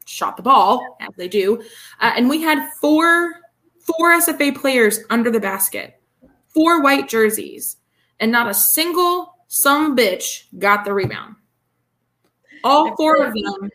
[0.05, 1.61] shot the ball as they do,
[1.99, 3.33] uh, and we had four
[3.79, 5.99] four SFA players under the basket,
[6.53, 7.77] four white jerseys,
[8.19, 11.35] and not a single some bitch got the rebound.
[12.63, 13.69] All four of them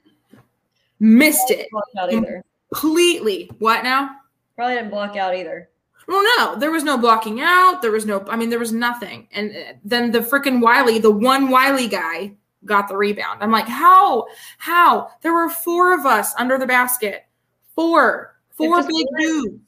[0.99, 2.45] missed it out either.
[2.73, 3.51] completely.
[3.59, 4.11] What now?
[4.57, 5.71] Probably didn't block out either.
[6.09, 7.83] Well, no, there was no blocking out.
[7.83, 9.29] There was no, I mean, there was nothing.
[9.31, 12.33] And uh, then the freaking Wiley, the one Wiley guy,
[12.69, 13.43] got the rebound.
[13.43, 14.27] I'm like, how?
[14.59, 15.09] How?
[15.23, 17.27] There were four of us under the basket.
[17.75, 18.37] Four.
[18.51, 19.21] Four big one.
[19.21, 19.63] dudes.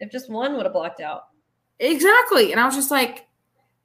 [0.00, 1.28] If just one would have blocked out.
[1.78, 2.52] Exactly.
[2.52, 3.26] And I was just like,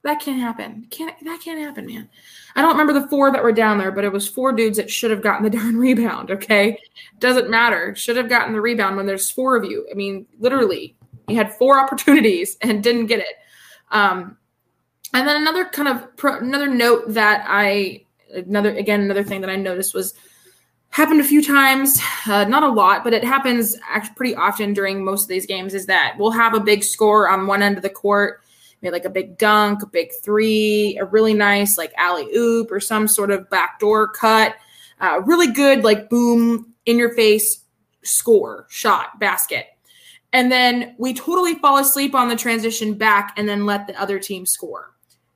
[0.05, 0.85] that can't happen.
[0.91, 2.07] Can't that can't happen, man.
[2.55, 4.89] I don't remember the four that were down there, but it was four dudes that
[4.89, 6.29] should have gotten the darn rebound.
[6.29, 6.77] Okay.
[7.19, 7.95] Doesn't matter.
[7.95, 9.87] Should have gotten the rebound when there's four of you.
[9.91, 10.95] I mean, literally,
[11.27, 13.35] you had four opportunities and didn't get it.
[13.91, 14.37] Um,
[15.13, 18.04] and then another kind of pro, another note that I
[18.35, 20.13] another again another thing that I noticed was
[20.89, 25.03] happened a few times, uh, not a lot, but it happens actually pretty often during
[25.03, 25.73] most of these games.
[25.73, 28.41] Is that we'll have a big score on one end of the court,
[28.81, 32.79] maybe like a big dunk, a big three, a really nice like alley oop or
[32.79, 34.55] some sort of backdoor cut,
[35.01, 37.63] uh, really good like boom in your face
[38.03, 39.67] score shot basket.
[40.35, 44.19] And then we totally fall asleep on the transition back and then let the other
[44.19, 44.93] team score.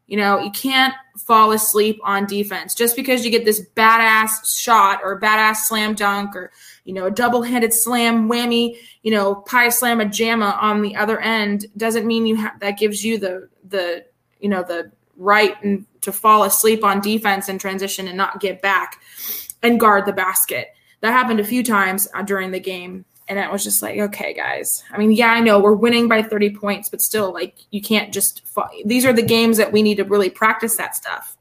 [0.09, 5.01] You know, you can't fall asleep on defense just because you get this badass shot
[5.03, 6.51] or badass slam dunk or,
[6.83, 10.95] you know, a double handed slam whammy, you know, pie slam a jamma on the
[10.95, 14.03] other end doesn't mean you have that gives you the, the,
[14.39, 18.63] you know, the right and to fall asleep on defense and transition and not get
[18.63, 18.99] back
[19.61, 20.69] and guard the basket.
[21.01, 23.05] That happened a few times uh, during the game.
[23.29, 24.83] And it was just like, okay, guys.
[24.91, 28.11] I mean, yeah, I know we're winning by 30 points, but still, like, you can't
[28.11, 28.45] just.
[28.47, 28.69] Fall.
[28.85, 31.37] These are the games that we need to really practice that stuff.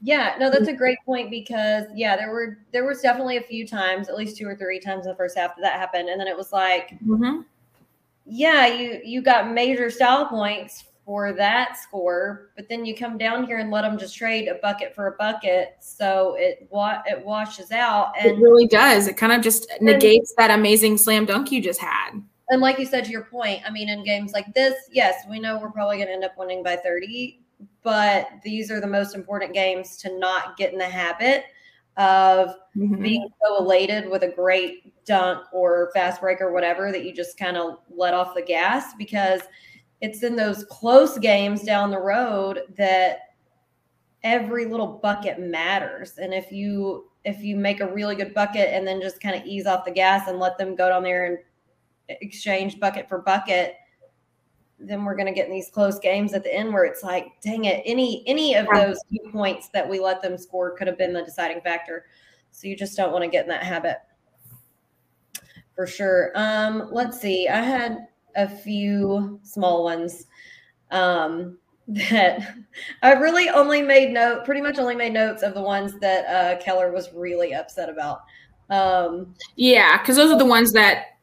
[0.00, 3.66] Yeah, no, that's a great point because yeah, there were there was definitely a few
[3.66, 6.20] times, at least two or three times in the first half that that happened, and
[6.20, 7.40] then it was like, Mm-hmm.
[8.26, 13.44] yeah, you you got major style points for that score, but then you come down
[13.46, 17.22] here and let them just trade a bucket for a bucket, so it wa- it
[17.24, 19.06] washes out, And It really does.
[19.06, 22.12] It kind of just negates that amazing slam dunk you just had.
[22.50, 25.38] and like you said to your point, I mean, in games like this, yes, we
[25.40, 27.40] know we're probably going to end up winning by thirty,
[27.82, 31.44] but these are the most important games to not get in the habit
[31.96, 33.02] of Mhm.
[33.02, 37.38] being so elated with a great dunk or fast break or whatever that you just
[37.38, 39.42] kind of let off the gas because
[40.04, 43.20] it's in those close games down the road that
[44.22, 46.18] every little bucket matters.
[46.18, 49.46] And if you if you make a really good bucket and then just kind of
[49.46, 51.38] ease off the gas and let them go down there and
[52.20, 53.76] exchange bucket for bucket
[54.78, 57.28] then we're going to get in these close games at the end where it's like
[57.40, 60.98] dang it any any of those few points that we let them score could have
[60.98, 62.04] been the deciding factor.
[62.50, 63.96] So you just don't want to get in that habit.
[65.74, 66.30] For sure.
[66.34, 70.26] Um let's see i had a few small ones
[70.90, 71.58] um
[71.88, 72.56] that
[73.02, 76.62] i really only made note pretty much only made notes of the ones that uh
[76.62, 78.22] keller was really upset about
[78.70, 81.18] um Yeah, because those are the ones that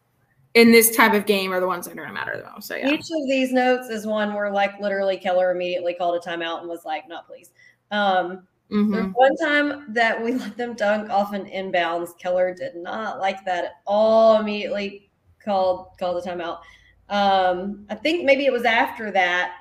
[0.54, 2.68] in this type of game are the ones that are going to matter the most.
[2.68, 2.90] So yeah.
[2.90, 6.68] Each of these notes is one where, like, literally Keller immediately called a timeout and
[6.68, 7.52] was like, "Not please."
[7.90, 8.92] Um, Mhm.
[8.92, 12.18] There's one time that we let them dunk off an inbounds.
[12.18, 14.40] Keller did not like that at all.
[14.40, 15.10] Immediately
[15.44, 16.60] called called a timeout.
[17.12, 19.54] Um, I think maybe it was after that.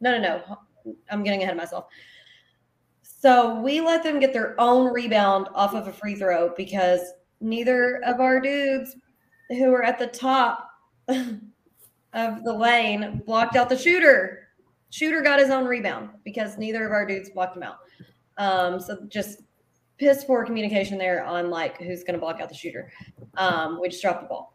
[0.00, 0.94] No, no, no.
[1.10, 1.86] I'm getting ahead of myself.
[3.02, 7.00] So we let them get their own rebound off of a free throw because
[7.40, 8.96] neither of our dudes
[9.48, 10.70] who were at the top
[11.08, 14.48] of the lane blocked out the shooter.
[14.90, 17.78] Shooter got his own rebound because neither of our dudes blocked him out.
[18.38, 19.42] Um, so just
[19.98, 22.90] piss poor communication there on like who's going to block out the shooter.
[23.36, 24.54] Um, we just dropped the ball.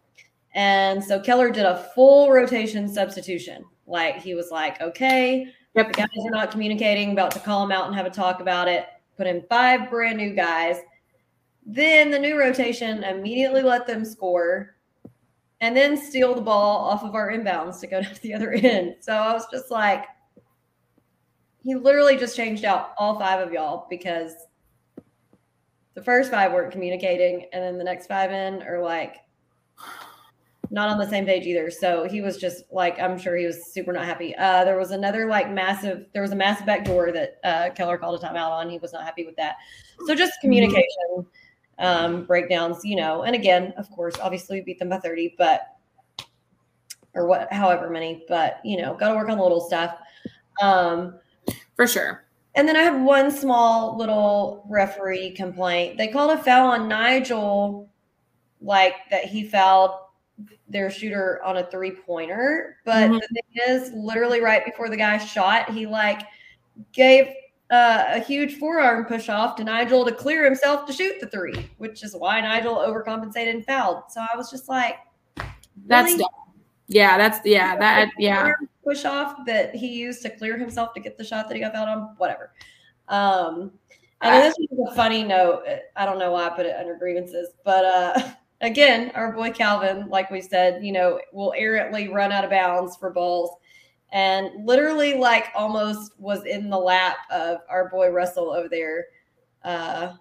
[0.56, 5.88] And so Keller did a full rotation substitution Like he was like, okay, Yep.
[5.88, 8.70] the guys are not communicating, about to call them out and have a talk about
[8.70, 8.88] it.
[9.18, 10.78] Put in five brand new guys.
[11.66, 14.78] Then the new rotation immediately let them score
[15.60, 18.96] and then steal the ball off of our inbounds to go to the other end.
[19.02, 20.06] So I was just like,
[21.62, 24.34] he literally just changed out all five of y'all because
[25.96, 29.18] the first five weren't communicating, and then the next five in are like
[30.72, 31.70] not on the same page either.
[31.70, 34.36] So he was just like, I'm sure he was super not happy.
[34.36, 37.98] Uh, there was another like massive, there was a massive back door that uh, Keller
[37.98, 38.70] called a timeout on.
[38.70, 39.56] He was not happy with that.
[40.06, 41.26] So just communication
[41.80, 43.24] um, breakdowns, you know.
[43.24, 45.78] And again, of course, obviously we beat them by 30, but
[47.14, 49.98] or what, however many, but you know, got to work on the little stuff.
[50.62, 51.16] Um,
[51.76, 52.26] For sure.
[52.56, 55.98] and then I have one small little referee complaint.
[55.98, 57.90] They called a foul on Nigel,
[58.62, 59.92] like that he fouled
[60.68, 62.78] their shooter on a three pointer.
[62.86, 63.22] But Mhm.
[63.22, 66.22] the thing is, literally right before the guy shot, he like
[66.92, 67.34] gave
[67.72, 71.68] uh, a huge forearm push off to Nigel to clear himself to shoot the three,
[71.80, 74.04] which is why Nigel overcompensated and fouled.
[74.10, 74.98] So I was just like,
[75.88, 76.28] That's dumb.
[76.88, 78.52] Yeah, that's yeah, that yeah.
[78.84, 81.74] Push off that he used to clear himself to get the shot that he got
[81.74, 82.16] fouled on.
[82.18, 82.52] Whatever.
[83.08, 83.72] Um,
[84.22, 85.64] and then this is a funny note.
[85.96, 88.22] I don't know why I put it under grievances, but uh,
[88.66, 92.98] again, our boy Calvin, like we said, you know, will errantly run out of bounds
[92.98, 93.52] for balls,
[94.12, 99.06] and literally, like, almost was in the lap of our boy Russell over there.
[99.64, 100.14] Uh,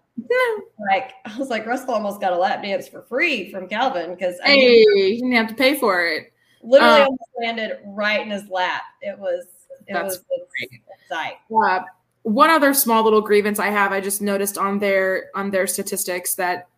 [0.90, 4.36] like I was like, Russell almost got a lap dance for free from Calvin because
[4.44, 6.32] I mean, Hey, you didn't have to pay for it.
[6.62, 8.82] literally Um, almost landed right in his lap.
[9.02, 9.46] It was
[9.86, 10.24] it That's was
[10.62, 11.34] a sight.
[11.54, 11.80] Uh,
[12.22, 16.34] one other small little grievance I have, I just noticed on their on their statistics
[16.36, 16.68] that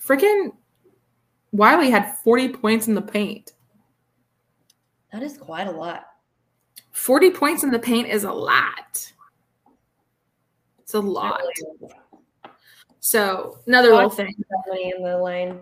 [0.00, 0.52] freaking
[1.52, 3.52] Wiley had 40 points in the paint.
[5.12, 6.04] That is quite a lot.
[6.92, 9.12] 40 points in the paint is a lot.
[10.80, 11.40] It's a lot.
[13.00, 14.34] So another little thing.
[14.72, 15.60] In the lane.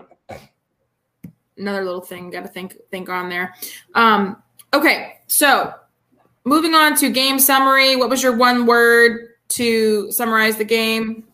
[1.56, 3.54] another little thing got to think think on there.
[3.94, 5.74] Um, okay, so
[6.44, 7.96] moving on to game summary.
[7.96, 11.24] What was your one word to summarize the game?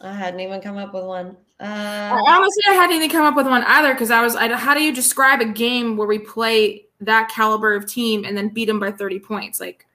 [0.00, 1.36] I hadn't even come up with one.
[1.60, 4.36] I Uh, honestly, I hadn't even come up with one either because I was.
[4.36, 8.36] I, how do you describe a game where we play that caliber of team and
[8.36, 9.58] then beat them by thirty points?
[9.60, 9.86] Like,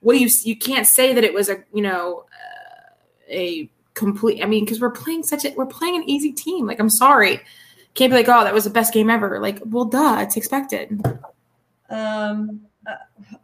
[0.00, 0.28] what do you?
[0.42, 2.92] You can't say that it was a you know uh,
[3.30, 4.42] a complete.
[4.42, 6.66] I mean, because we're playing such a we're playing an easy team.
[6.66, 7.40] Like, I'm sorry,
[7.94, 9.40] can't be like, oh, that was the best game ever.
[9.40, 11.00] Like, well, duh, it's expected.
[11.88, 12.94] um, uh,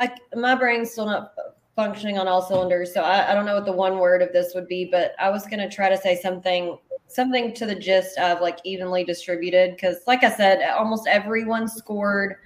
[0.00, 1.32] I, my brain's still not
[1.74, 4.54] functioning on all cylinders, so I, I don't know what the one word of this
[4.54, 4.84] would be.
[4.84, 6.78] But I was gonna try to say something,
[7.08, 12.36] something to the gist of like evenly distributed, because like I said, almost everyone scored.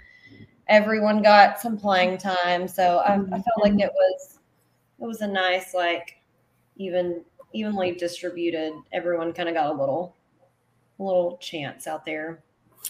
[0.69, 4.39] Everyone got some playing time, so I, I felt like it was
[5.01, 6.19] it was a nice like
[6.77, 8.75] even evenly distributed.
[8.93, 10.15] Everyone kind of got a little
[10.99, 12.43] a little chance out there.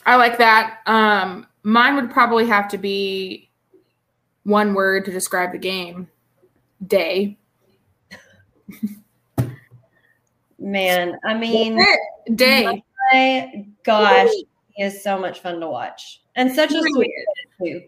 [0.05, 0.81] I like that.
[0.87, 3.51] Um, mine would probably have to be
[4.45, 6.09] one word to describe the game.
[6.87, 7.39] Day.
[10.61, 11.83] Man, I mean,
[12.35, 12.85] Day.
[13.13, 14.29] my gosh,
[14.75, 17.13] he is so much fun to watch and such a sweet really
[17.63, 17.87] kid too.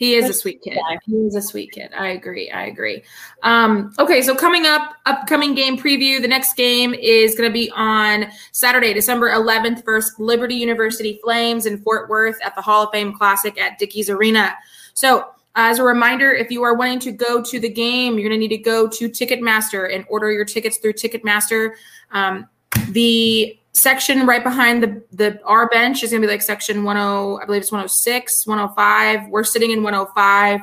[0.00, 0.78] He is a sweet kid.
[1.04, 1.90] He is a sweet kid.
[1.94, 2.50] I agree.
[2.50, 3.02] I agree.
[3.42, 6.22] Um, okay, so coming up, upcoming game preview.
[6.22, 11.66] The next game is going to be on Saturday, December 11th, versus Liberty University Flames
[11.66, 14.54] in Fort Worth at the Hall of Fame Classic at Dickies Arena.
[14.94, 15.26] So,
[15.60, 18.48] as a reminder, if you are wanting to go to the game, you're going to
[18.48, 21.74] need to go to Ticketmaster and order your tickets through Ticketmaster.
[22.10, 22.48] Um,
[22.88, 26.86] the section right behind the the our bench is going to be like section 10
[26.88, 30.60] i believe it's 106 105 we're sitting in 105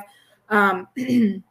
[0.50, 0.86] um,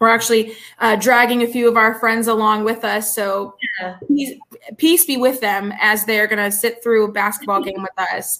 [0.00, 3.96] we're actually uh, dragging a few of our friends along with us so Yeah.
[4.08, 4.38] peace,
[4.76, 8.38] peace be with them as they're going to sit through a basketball game with us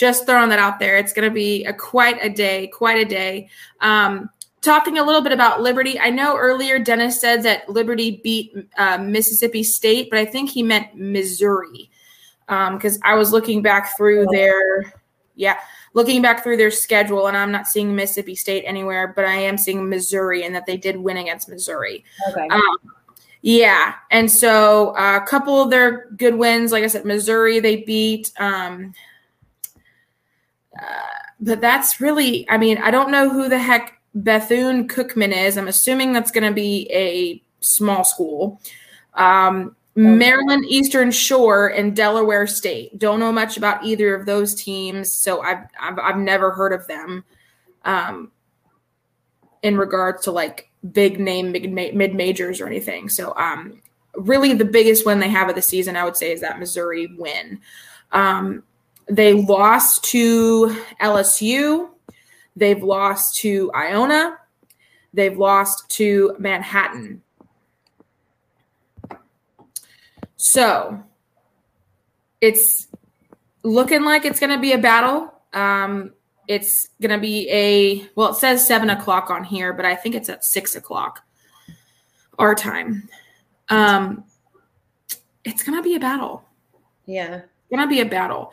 [0.00, 3.04] just throwing that out there it's going to be a quite a day quite a
[3.04, 3.48] day
[3.80, 4.30] um,
[4.60, 5.98] talking a little bit about Liberty.
[5.98, 10.62] I know earlier Dennis said that Liberty beat uh, Mississippi State, but I think he
[10.62, 11.90] meant Missouri
[12.46, 14.92] because I was looking back through their,
[15.36, 15.58] yeah,
[15.94, 19.56] looking back through their schedule, and I'm not seeing Mississippi State anywhere, but I am
[19.56, 22.04] seeing Missouri, and that they did win against Missouri.
[22.30, 22.48] Okay.
[22.48, 22.76] Um,
[23.42, 27.76] yeah, and so uh, a couple of their good wins, like I said, Missouri they
[27.76, 28.32] beat.
[28.38, 28.92] Um,
[30.78, 31.06] uh,
[31.40, 35.56] but that's really, I mean, I don't know who the heck Bethune Cookman is.
[35.56, 38.60] I'm assuming that's going to be a small school.
[39.14, 42.98] Um, Maryland Eastern Shore and Delaware State.
[42.98, 46.86] Don't know much about either of those teams, so I've I've, I've never heard of
[46.86, 47.24] them.
[47.84, 48.30] Um,
[49.62, 53.08] in regards to like big name mid majors or anything.
[53.08, 53.82] So um,
[54.14, 57.08] really the biggest win they have of the season, I would say, is that Missouri
[57.18, 57.60] win.
[58.12, 58.62] Um,
[59.10, 61.90] they lost to LSU.
[62.56, 64.38] They've lost to Iona.
[65.12, 67.22] They've lost to Manhattan.
[70.36, 71.02] So
[72.40, 72.88] it's
[73.62, 75.34] looking like it's going to be a battle.
[75.52, 76.12] Um,
[76.48, 80.14] it's going to be a, well, it says seven o'clock on here, but I think
[80.14, 81.22] it's at six o'clock
[82.38, 83.08] our time.
[83.68, 84.24] Um,
[85.44, 86.44] it's going to be a battle.
[87.06, 87.36] Yeah.
[87.36, 88.52] It's going to be a battle.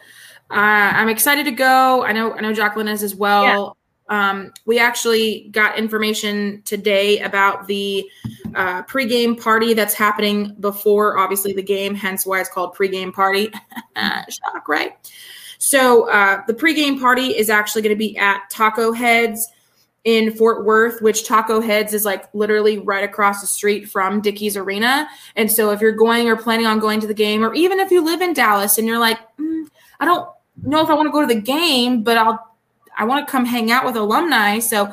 [0.49, 2.03] Uh, I'm excited to go.
[2.03, 3.43] I know, I know Jacqueline is as well.
[3.43, 3.73] Yeah.
[4.09, 8.09] Um, we actually got information today about the
[8.55, 13.51] uh, pregame party that's happening before, obviously, the game, hence why it's called pregame party.
[13.97, 14.93] Shock, right?
[15.57, 19.45] So uh, the pregame party is actually going to be at Taco Heads
[20.03, 24.55] in Fort Worth, which Taco Heads is like literally right across the street from Dickies
[24.55, 25.09] Arena.
[25.35, 27.91] And so if you're going or planning on going to the game, or even if
[27.91, 29.67] you live in Dallas and you're like, mm,
[29.99, 30.29] I don't
[30.63, 32.47] know if I want to go to the game, but I'll
[32.97, 34.59] I want to come hang out with alumni.
[34.59, 34.91] So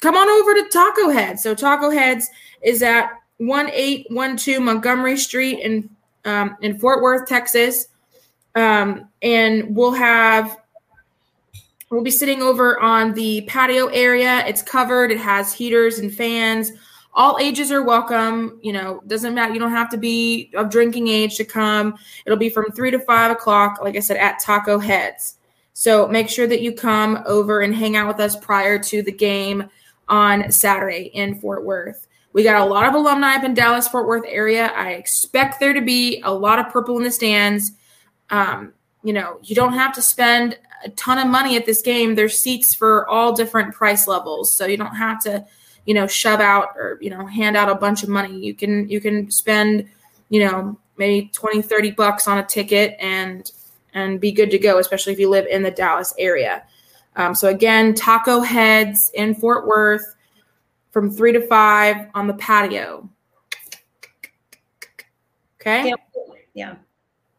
[0.00, 1.42] come on over to Taco Heads.
[1.42, 2.28] So Taco Heads
[2.62, 5.88] is at 1812 Montgomery Street in
[6.24, 7.88] um, in Fort Worth, Texas.
[8.54, 10.58] Um, and we'll have
[11.90, 14.44] we'll be sitting over on the patio area.
[14.46, 15.10] It's covered.
[15.10, 16.72] It has heaters and fans.
[17.14, 18.58] All ages are welcome.
[18.62, 19.52] You know, doesn't matter.
[19.52, 21.96] You don't have to be of drinking age to come.
[22.26, 25.38] It'll be from three to five o'clock, like I said, at Taco Heads.
[25.74, 29.12] So make sure that you come over and hang out with us prior to the
[29.12, 29.68] game
[30.08, 32.06] on Saturday in Fort Worth.
[32.32, 34.66] We got a lot of alumni up in Dallas, Fort Worth area.
[34.74, 37.72] I expect there to be a lot of purple in the stands.
[38.30, 38.72] Um,
[39.04, 42.14] you know, you don't have to spend a ton of money at this game.
[42.14, 45.46] There's seats for all different price levels, so you don't have to,
[45.84, 48.38] you know, shove out or you know hand out a bunch of money.
[48.38, 49.88] You can you can spend,
[50.28, 53.50] you know, maybe 20, 30 bucks on a ticket and
[53.92, 56.64] and be good to go, especially if you live in the Dallas area.
[57.16, 60.16] Um, so again, Taco Heads in Fort Worth
[60.90, 63.08] from three to five on the patio.
[65.60, 65.92] Okay.
[66.54, 66.76] Yeah.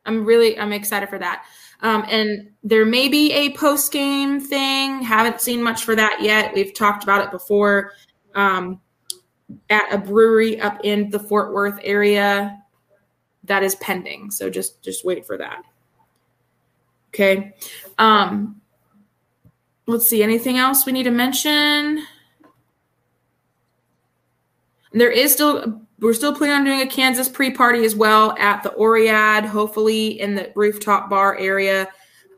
[0.05, 1.45] I'm really I'm excited for that.
[1.81, 5.01] Um, and there may be a post game thing.
[5.01, 6.53] Haven't seen much for that yet.
[6.55, 7.91] We've talked about it before.
[8.35, 8.81] Um,
[9.69, 12.61] at a brewery up in the Fort Worth area,
[13.43, 14.31] that is pending.
[14.31, 15.63] So just just wait for that.
[17.13, 17.53] Okay.
[17.97, 18.61] Um,
[19.87, 20.21] let's see.
[20.23, 22.05] Anything else we need to mention?
[24.91, 28.69] There is still we're still planning on doing a Kansas pre-party as well at the
[28.71, 31.87] Oread, hopefully in the rooftop bar area.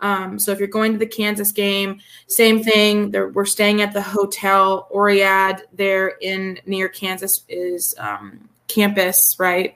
[0.02, 3.12] Um, so if you're going to the Kansas game, same thing.
[3.12, 9.76] we're staying at the hotel Oread there in near Kansas is um, campus, right?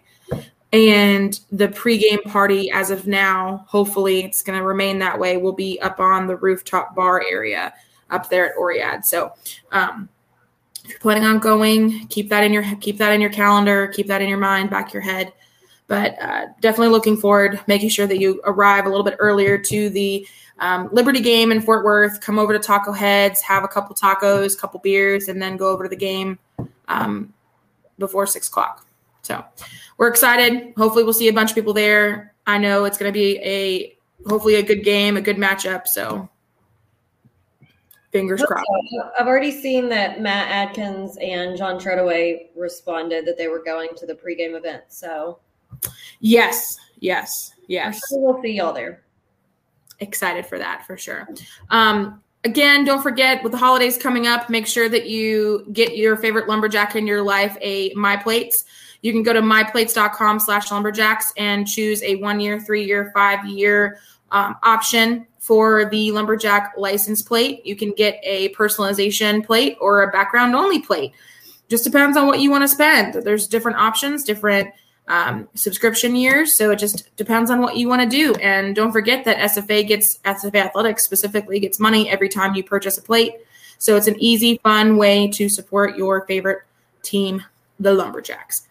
[0.74, 5.36] And the pregame party, as of now, hopefully it's going to remain that way.
[5.38, 7.74] Will be up on the rooftop bar area
[8.10, 9.04] up there at Oread.
[9.04, 9.34] So
[9.72, 10.08] um,
[10.84, 14.08] if you're planning on going, keep that in your keep that in your calendar, keep
[14.08, 15.34] that in your mind, back your head.
[15.92, 19.90] But uh, definitely looking forward, making sure that you arrive a little bit earlier to
[19.90, 20.26] the
[20.60, 22.22] um, Liberty game in Fort Worth.
[22.22, 25.84] Come over to Taco Heads, have a couple tacos, couple beers, and then go over
[25.84, 26.40] to the game
[26.88, 27.34] um,
[28.00, 28.88] before six o'clock.
[29.24, 29.44] So
[29.98, 30.72] we're excited.
[30.78, 32.36] Hopefully, we'll see a bunch of people there.
[32.48, 33.98] I know it's going to be a
[34.30, 35.88] hopefully a good game, a good matchup.
[35.88, 36.30] So
[38.14, 38.66] Fingers crossed.
[39.20, 44.06] I've already seen that Matt Adkins and John Treadaway responded that they were going to
[44.06, 44.84] the pregame event.
[44.88, 45.40] So,
[46.20, 48.02] yes, yes, yes.
[48.10, 49.04] Sure we'll see y'all there.
[50.00, 51.28] Excited for that for sure.
[51.70, 56.18] Um, again, don't forget with the holidays coming up, make sure that you get your
[56.18, 58.66] favorite lumberjack in your life a My Plates.
[59.02, 63.46] You can go to myplates.com slash lumberjacks and choose a one year, three year, five
[63.46, 64.00] year
[64.32, 67.66] um, option for the lumberjack license plate.
[67.66, 71.14] You can get a personalization plate or a background only plate.
[71.68, 73.16] Just depends on what you want to spend.
[73.16, 74.70] There's different options, different
[75.08, 76.54] um, subscription years.
[76.54, 78.34] So it just depends on what you want to do.
[78.36, 82.98] And don't forget that SFA gets SFA Athletics specifically gets money every time you purchase
[82.98, 83.36] a plate.
[83.78, 86.60] So it's an easy, fun way to support your favorite
[87.02, 87.44] team,
[87.80, 88.68] the Lumberjacks.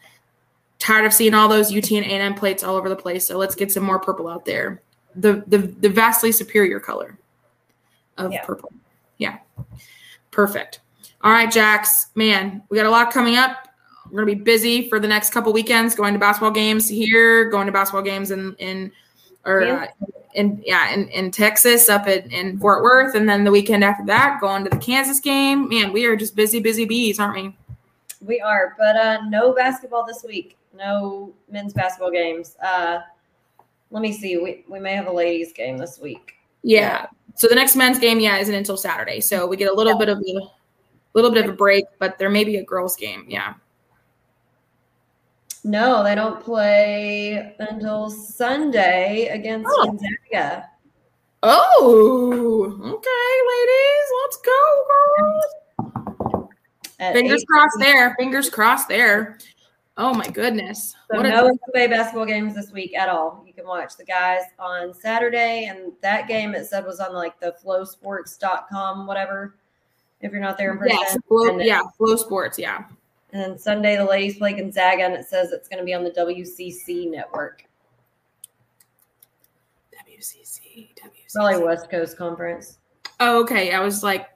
[0.78, 3.26] Tired of seeing all those UT and A&M plates all over the place.
[3.26, 4.80] So let's get some more purple out there
[5.14, 7.18] the the, the vastly superior color
[8.18, 8.44] of yeah.
[8.44, 8.72] purple.
[9.18, 9.38] Yeah.
[10.30, 10.80] Perfect.
[11.22, 12.06] All right, Jax.
[12.14, 13.68] Man, we got a lot coming up.
[14.10, 17.66] We're gonna be busy for the next couple weekends, going to basketball games here, going
[17.66, 18.92] to basketball games in in
[19.44, 19.86] or uh,
[20.34, 24.04] in yeah in, in Texas up in, in Fort Worth, and then the weekend after
[24.06, 25.68] that, going to the Kansas game.
[25.68, 27.56] Man, we are just busy, busy bees, aren't we?
[28.20, 30.56] We are, but uh, no basketball this week.
[30.74, 32.56] No men's basketball games.
[32.62, 33.00] Uh,
[33.90, 34.36] let me see.
[34.36, 36.34] We we may have a ladies game this week.
[36.62, 37.06] Yeah.
[37.34, 39.20] So the next men's game, yeah, isn't until Saturday.
[39.20, 40.50] So we get a little bit of a
[41.14, 43.24] little bit of a break, but there may be a girls' game.
[43.28, 43.54] Yeah.
[45.64, 49.86] No, they don't play until Sunday against Oh.
[49.86, 50.68] Gonzaga.
[51.42, 56.44] Oh, okay, ladies, let's go, girls.
[56.98, 57.46] at Fingers 8.
[57.48, 58.14] crossed there.
[58.18, 59.38] Fingers crossed there.
[59.96, 60.94] Oh my goodness.
[61.12, 63.42] So a- no SFA basketball games this week at all.
[63.46, 67.38] You can watch the guys on Saturday, and that game it said was on like
[67.40, 69.56] the flosports.com, whatever.
[70.20, 70.96] If you're not there in person.
[71.00, 72.84] yes, flow, yeah, flow sports, yeah.
[73.32, 76.02] And then Sunday the ladies play Gonzaga, and it says it's going to be on
[76.04, 77.64] the WCC network,
[79.92, 81.32] WCC, WCC.
[81.34, 82.78] probably West Coast Conference.
[83.20, 83.72] Oh, okay.
[83.72, 84.28] I was like,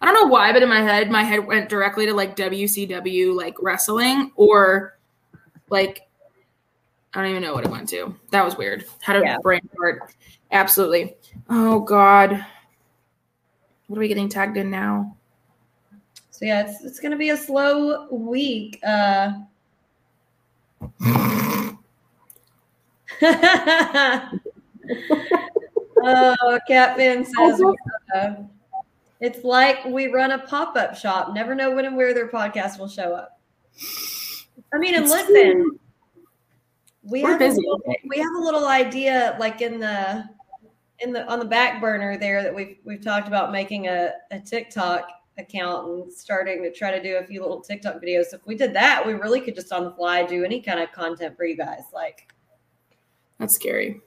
[0.00, 3.34] I don't know why, but in my head, my head went directly to like WCW,
[3.36, 4.98] like wrestling, or
[5.68, 6.02] like
[7.14, 8.14] I don't even know what it went to.
[8.30, 8.84] That was weird.
[9.00, 9.36] Had a Yeah.
[9.42, 10.14] brain fart.
[10.52, 11.16] Absolutely.
[11.48, 12.44] Oh God.
[13.86, 15.16] What are we getting tagged in now?
[16.40, 18.80] So yeah, it's it's going to be a slow week.
[18.82, 19.32] Uh,
[26.02, 27.62] oh, Catfin says
[28.14, 28.34] uh,
[29.20, 31.34] it's like we run a pop up shop.
[31.34, 33.38] Never know when and where their podcast will show up.
[34.72, 35.78] I mean, and It's listen,
[37.02, 37.60] we We're have a busy.
[37.60, 40.24] little- we have a little idea, like in the
[41.00, 44.40] in the on the back burner there, that we've we've talked about making a, a
[44.40, 48.26] TikTok account and starting to try to do a few little TikTok videos.
[48.26, 50.80] So if we did that, we really could just on the fly do any kind
[50.80, 51.82] of content for you guys.
[51.94, 52.32] Like,
[53.38, 54.00] That's scary.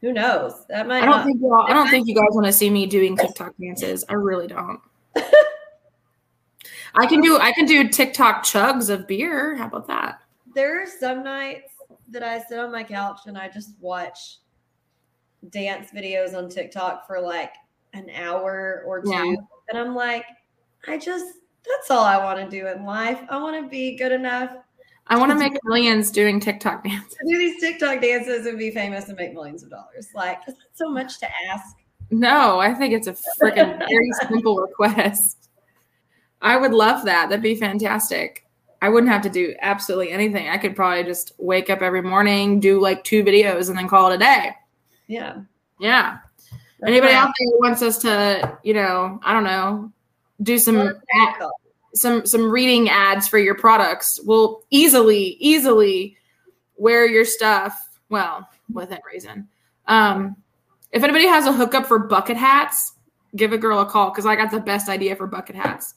[0.00, 0.66] who knows?
[0.68, 1.16] That might I not.
[1.18, 4.04] don't think y'all, I don't think you guys want to see me doing TikTok dances.
[4.08, 4.80] I really don't.
[6.94, 9.56] I can do I can do TikTok chugs of beer.
[9.56, 10.20] How about that?
[10.54, 11.70] there are some nights
[12.08, 14.38] that I sit on my couch and I just watch
[15.50, 17.52] dance videos on TikTok for like
[17.92, 19.10] an hour or two.
[19.10, 19.34] Yeah.
[19.68, 20.24] And I'm like,
[20.86, 21.26] I just,
[21.66, 23.20] that's all I want to do in life.
[23.28, 24.52] I want to be good enough
[25.10, 27.16] I want to make millions doing TikTok dances.
[27.26, 30.08] do these TikTok dances and be famous and make millions of dollars.
[30.14, 31.76] Like, is that so much to ask?
[32.10, 33.12] No, I think it's a
[33.42, 35.48] freaking very simple request.
[36.42, 37.30] I would love that.
[37.30, 38.46] That'd be fantastic.
[38.82, 40.48] I wouldn't have to do absolutely anything.
[40.50, 44.10] I could probably just wake up every morning, do like two videos, and then call
[44.12, 44.50] it a day.
[45.06, 45.40] Yeah.
[45.80, 46.18] Yeah.
[46.80, 49.90] That's Anybody my- out there who wants us to, you know, I don't know,
[50.42, 50.78] do some
[51.14, 51.42] ad-
[51.94, 56.16] some some reading ads for your products will easily easily
[56.76, 59.48] wear your stuff well within reason.
[59.86, 60.36] Um
[60.92, 62.92] if anybody has a hookup for bucket hats
[63.36, 65.94] give a girl a call because i got the best idea for bucket hats.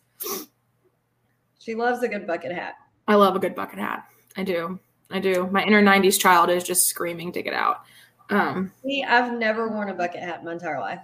[1.60, 2.74] She loves a good bucket hat.
[3.08, 4.06] i love a good bucket hat.
[4.38, 4.80] I do.
[5.12, 5.48] I do.
[5.52, 7.82] My inner 90s child is just screaming to get out.
[8.30, 11.02] Um Me, I've never worn a bucket hat in my entire life.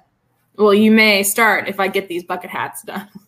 [0.55, 3.07] well you may start if i get these bucket hats done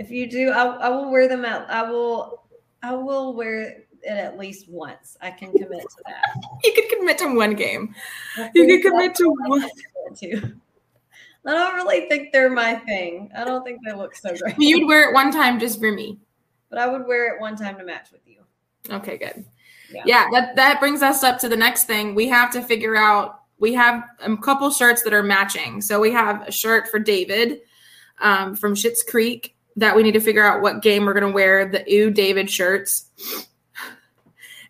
[0.00, 1.70] If you do, I, I will wear them at.
[1.70, 2.44] I will.
[2.82, 5.18] I will wear it at least once.
[5.20, 6.24] I can commit to that.
[6.64, 7.94] you could commit to one game
[8.54, 9.68] you could commit to one
[10.16, 10.54] to.
[11.46, 13.30] I don't really think they're my thing.
[13.36, 14.58] I don't think they look so great.
[14.58, 16.18] you'd wear it one time just for me
[16.70, 18.38] But I would wear it one time to match with you.
[18.88, 19.44] Okay, good.
[19.92, 20.02] Yeah.
[20.06, 20.26] Yeah.
[20.32, 22.14] that that brings us up to the next thing.
[22.14, 23.42] We have to figure out.
[23.58, 25.82] We have a couple shirts that are matching.
[25.82, 27.60] So we have a shirt for David
[28.22, 31.32] um, from Schitt's Creek that we need to figure out what game we're going to
[31.32, 31.66] wear.
[31.68, 33.06] The Ooh David shirts,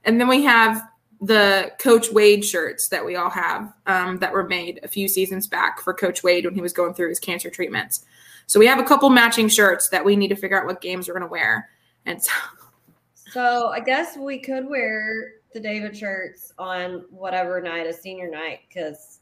[0.05, 0.83] and then we have
[1.21, 5.47] the Coach Wade shirts that we all have um, that were made a few seasons
[5.47, 8.05] back for Coach Wade when he was going through his cancer treatments.
[8.47, 11.07] So we have a couple matching shirts that we need to figure out what games
[11.07, 11.69] we're going to wear.
[12.07, 12.33] And so
[13.33, 18.61] So I guess we could wear the David shirts on whatever night a senior night
[18.69, 19.20] because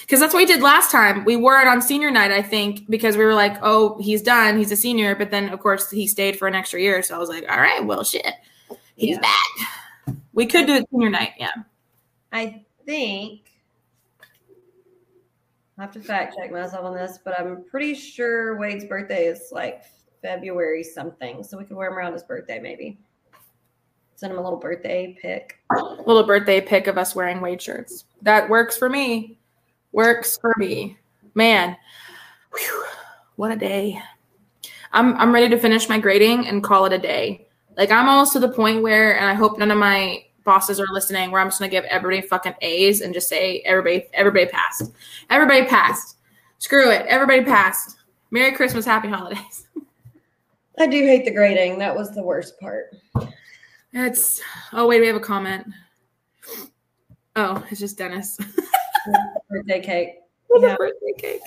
[0.00, 1.24] Because that's what we did last time.
[1.24, 4.58] We wore it on senior night, I think, because we were like, oh, he's done.
[4.58, 5.14] He's a senior.
[5.14, 7.02] But then, of course, he stayed for an extra year.
[7.02, 8.26] So I was like, all right, well, shit.
[8.96, 9.20] He's Yeah.
[9.20, 10.16] back.
[10.32, 11.32] We could do it senior night.
[11.38, 11.52] Yeah.
[12.32, 13.42] I think
[15.78, 19.48] I have to fact check myself on this, but I'm pretty sure Wade's birthday is
[19.52, 19.82] like
[20.22, 21.42] February something.
[21.42, 22.98] So we could wear him around his birthday maybe.
[24.14, 25.58] Send him a little birthday pic.
[26.06, 28.04] Little birthday pic of us wearing Wade shirts.
[28.22, 29.35] That works for me.
[29.96, 30.98] Works for me.
[31.34, 31.74] Man,
[32.54, 32.84] whew,
[33.36, 33.98] what a day.
[34.92, 37.48] I'm, I'm ready to finish my grading and call it a day.
[37.78, 40.86] Like I'm almost to the point where, and I hope none of my bosses are
[40.92, 44.92] listening, where I'm just gonna give everybody fucking A's and just say everybody, everybody passed,
[45.30, 46.18] everybody passed.
[46.58, 47.96] Screw it, everybody passed.
[48.30, 49.66] Merry Christmas, Happy Holidays.
[50.78, 51.78] I do hate the grading.
[51.78, 52.94] That was the worst part.
[53.94, 54.42] It's
[54.74, 55.66] oh wait, we have a comment.
[57.34, 58.36] Oh, it's just Dennis.
[59.48, 60.08] Birthday cake.
[60.50, 60.76] With a Yeah.
[60.76, 61.42] birthday cake.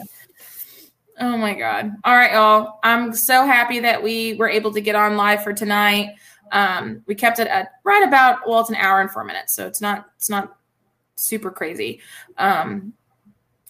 [1.19, 1.91] Oh my god.
[2.03, 2.79] All right, y'all.
[2.83, 6.15] I'm so happy that we were able to get on live for tonight.
[6.51, 9.67] Um, we kept it at right about well, it's an hour and four minutes, so
[9.67, 10.57] it's not it's not
[11.15, 11.99] super crazy.
[12.37, 12.93] Um,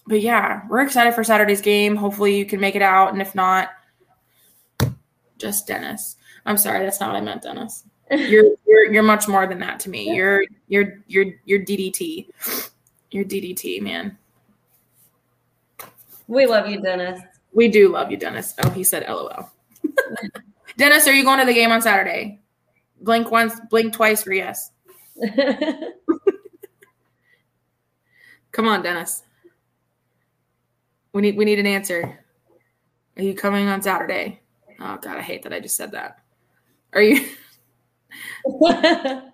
[0.06, 1.96] but yeah, we're excited for Saturday's game.
[1.96, 3.70] Hopefully you can make it out, and if not,
[5.38, 6.16] just Dennis.
[6.46, 7.84] I'm sorry, that's not what I meant, Dennis.
[8.10, 10.12] You're you're you're much more than that to me.
[10.14, 12.26] You're you're you're you're DDT.
[13.10, 14.16] You're DDT, man.
[16.28, 17.20] We love you, Dennis.
[17.52, 18.54] We do love you, Dennis.
[18.62, 19.50] Oh, he said LOL.
[20.76, 22.40] Dennis, are you going to the game on Saturday?
[23.00, 24.70] Blink once, blink twice for yes.
[28.52, 29.22] Come on, Dennis.
[31.12, 32.24] We need we need an answer.
[33.16, 34.40] Are you coming on Saturday?
[34.78, 36.20] Oh god, I hate that I just said that.
[36.92, 37.28] Are you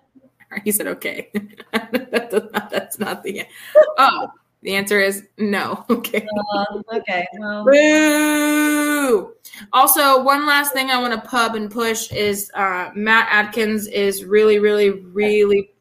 [0.63, 1.31] he said okay.
[1.71, 3.51] That not- that's not the answer.
[3.97, 4.27] Oh,
[4.63, 5.85] the answer is no.
[5.89, 6.27] Okay.
[6.55, 7.25] Um, okay.
[7.37, 9.33] Well, Boo!
[9.73, 14.25] Also, one last thing I want to pub and push is uh, Matt Adkins is
[14.25, 15.71] really, really, really,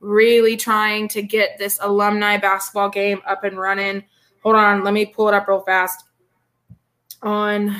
[0.00, 4.04] really trying to get this alumni basketball game up and running.
[4.42, 6.04] Hold on, let me pull it up real fast.
[7.22, 7.74] On,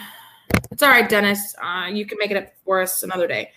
[0.70, 1.54] it's all right, Dennis.
[1.62, 3.50] Uh, you can make it up for us another day.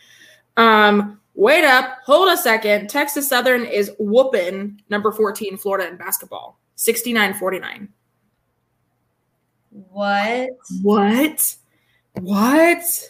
[0.57, 2.89] Um, wait up, hold a second.
[2.89, 7.89] Texas Southern is whooping number 14 Florida in basketball, 69 49.
[9.91, 10.49] what?
[10.81, 11.55] What?
[12.19, 13.09] What?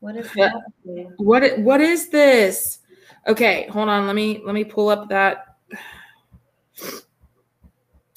[0.00, 0.52] What is What?
[0.52, 1.12] happening?
[1.16, 2.78] What what is this?
[3.26, 4.06] Okay, hold on.
[4.06, 5.56] Let me let me pull up that.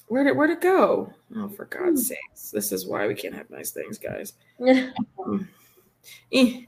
[0.08, 1.14] Where did where'd it go?
[1.36, 2.52] Oh, for God's sakes!
[2.52, 4.34] This is why we can't have nice things, guys.
[5.26, 5.48] Um,
[6.34, 6.62] eh,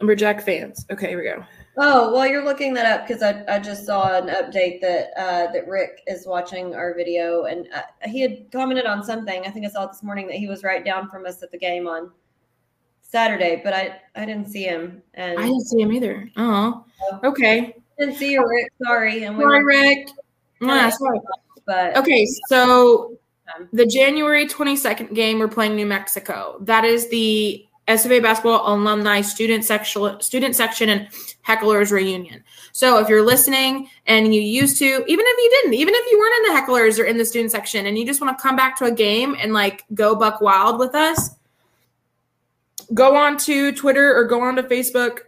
[0.00, 0.84] Lumberjack fans.
[0.90, 1.44] Okay, here we go.
[1.78, 5.52] Oh, well, you're looking that up because I, I just saw an update that uh,
[5.52, 9.44] that Rick is watching our video and uh, he had commented on something.
[9.44, 11.50] I think I saw it this morning that he was right down from us at
[11.50, 12.10] the game on
[13.02, 16.30] Saturday, but I I didn't see him and I didn't see him either.
[16.36, 16.84] Oh,
[17.24, 17.74] okay.
[17.98, 18.72] didn't see you, Rick.
[18.82, 20.08] Sorry, and we Sorry, were, Rick.
[20.62, 21.20] Ah, sorry.
[21.66, 23.18] but Okay, so
[23.54, 26.56] Um, the January 22nd game, we're playing New Mexico.
[26.62, 31.08] That is the SFA basketball alumni student section, student section and
[31.46, 32.42] hecklers reunion.
[32.72, 36.18] So if you're listening and you used to, even if you didn't, even if you
[36.18, 38.56] weren't in the hecklers or in the student section and you just want to come
[38.56, 41.36] back to a game and like go buck wild with us,
[42.92, 45.20] go on to Twitter or go on to Facebook.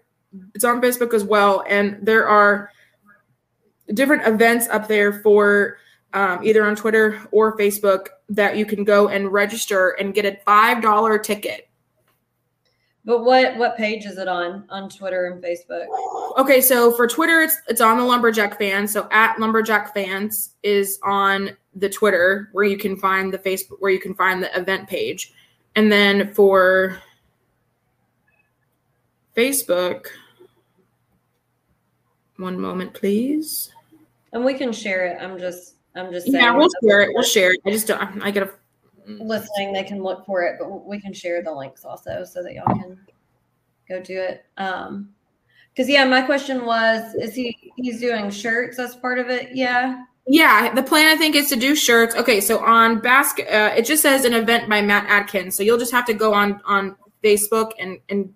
[0.54, 1.64] It's on Facebook as well.
[1.68, 2.70] And there are
[3.94, 5.78] different events up there for
[6.12, 10.38] um, either on Twitter or Facebook that you can go and register and get a
[10.44, 11.67] five dollar ticket.
[13.08, 15.86] But what what page is it on on Twitter and Facebook?
[16.36, 18.92] Okay, so for Twitter, it's it's on the Lumberjack fans.
[18.92, 23.90] So at Lumberjack fans is on the Twitter where you can find the Facebook where
[23.90, 25.32] you can find the event page,
[25.74, 26.98] and then for
[29.34, 30.08] Facebook,
[32.36, 33.72] one moment, please.
[34.34, 35.16] And we can share it.
[35.18, 36.44] I'm just I'm just saying.
[36.44, 37.10] Yeah, we'll share it.
[37.14, 37.60] We'll share it.
[37.64, 38.20] I just don't.
[38.20, 38.30] I
[39.08, 39.22] gotta.
[39.24, 42.54] listening, they can look for it, but we can share the links also so that
[42.54, 42.98] y'all can
[43.88, 44.44] go do it.
[44.56, 45.10] Um,
[45.78, 49.54] because yeah, my question was, is he he's doing shirts as part of it?
[49.54, 50.04] Yeah.
[50.26, 52.14] Yeah, the plan I think is to do shirts.
[52.16, 55.56] Okay, so on basket, uh, it just says an event by Matt Adkins.
[55.56, 58.34] So you'll just have to go on on Facebook and and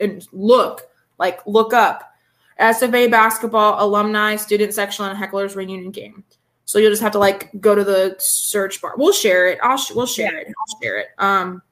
[0.00, 0.82] and look
[1.18, 2.12] like look up
[2.60, 6.24] SFA basketball alumni student section and hecklers reunion game.
[6.64, 8.94] So you'll just have to like go to the search bar.
[8.96, 9.58] We'll share it.
[9.62, 10.46] I'll sh- we'll share it.
[10.46, 11.08] I'll share it.
[11.18, 11.62] Um.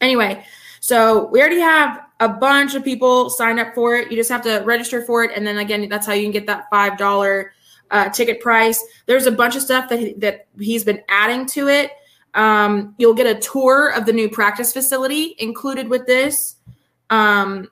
[0.00, 0.44] Anyway,
[0.80, 4.10] so we already have a bunch of people signed up for it.
[4.10, 6.46] You just have to register for it, and then again, that's how you can get
[6.46, 7.52] that five dollar
[7.90, 8.84] uh, ticket price.
[9.06, 11.92] There's a bunch of stuff that he, that he's been adding to it.
[12.34, 16.56] Um, you'll get a tour of the new practice facility included with this.
[17.10, 17.68] Um,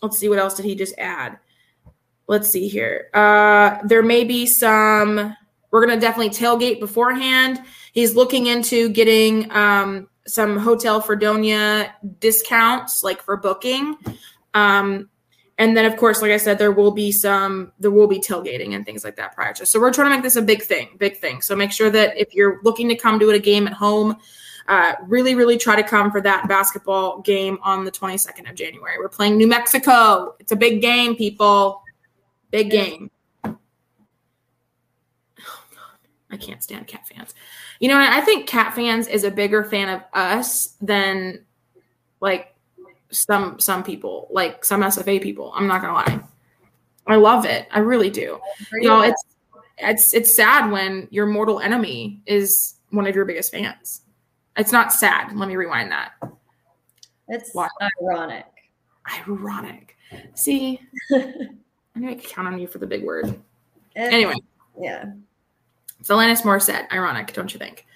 [0.00, 1.38] let's see what else did he just add.
[2.28, 3.08] Let's see here.
[3.14, 5.34] Uh, there may be some.
[5.70, 7.60] We're gonna definitely tailgate beforehand.
[7.92, 13.96] He's looking into getting um, some Hotel Fredonia discounts, like for booking.
[14.54, 15.08] Um,
[15.58, 18.76] and then, of course, like I said, there will be some, there will be tailgating
[18.76, 19.66] and things like that prior to.
[19.66, 21.42] So we're trying to make this a big thing, big thing.
[21.42, 24.16] So make sure that if you're looking to come to a game at home,
[24.68, 28.98] uh, really, really try to come for that basketball game on the 22nd of January.
[28.98, 30.36] We're playing New Mexico.
[30.38, 31.82] It's a big game, people.
[32.50, 33.10] Big game.
[33.44, 33.56] Oh,
[36.30, 37.34] I can't stand cat fans.
[37.80, 41.44] You know, I think cat fans is a bigger fan of us than
[42.20, 42.54] like
[43.10, 45.52] some some people, like some SFA people.
[45.54, 46.20] I'm not gonna lie.
[47.06, 47.66] I love it.
[47.70, 48.38] I really do.
[48.72, 49.24] You know, it's
[49.78, 54.02] it's it's sad when your mortal enemy is one of your biggest fans.
[54.56, 55.34] It's not sad.
[55.36, 56.12] Let me rewind that.
[57.28, 57.68] It's Why?
[58.02, 58.46] ironic.
[59.26, 59.96] Ironic.
[60.34, 60.80] See,
[61.98, 63.26] I knew I could count on you for the big word.
[63.26, 64.34] It's- Anyway,
[64.80, 65.06] yeah.
[66.02, 67.86] So Alanis Morissette, ironic, don't you think?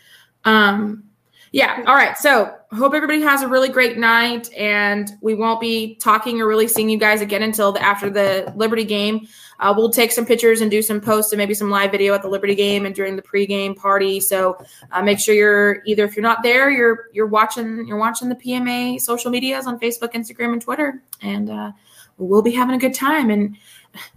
[0.44, 1.04] Um,
[1.52, 1.84] yeah.
[1.86, 2.16] All right.
[2.18, 6.66] So hope everybody has a really great night, and we won't be talking or really
[6.66, 9.28] seeing you guys again until the, after the Liberty game.
[9.60, 12.22] Uh, we'll take some pictures and do some posts and maybe some live video at
[12.22, 14.18] the Liberty game and during the pregame party.
[14.18, 14.58] So
[14.90, 18.34] uh, make sure you're either if you're not there, you're you're watching you're watching the
[18.34, 21.70] PMA social medias on Facebook, Instagram, and Twitter, and uh,
[22.18, 23.30] we'll be having a good time.
[23.30, 23.56] And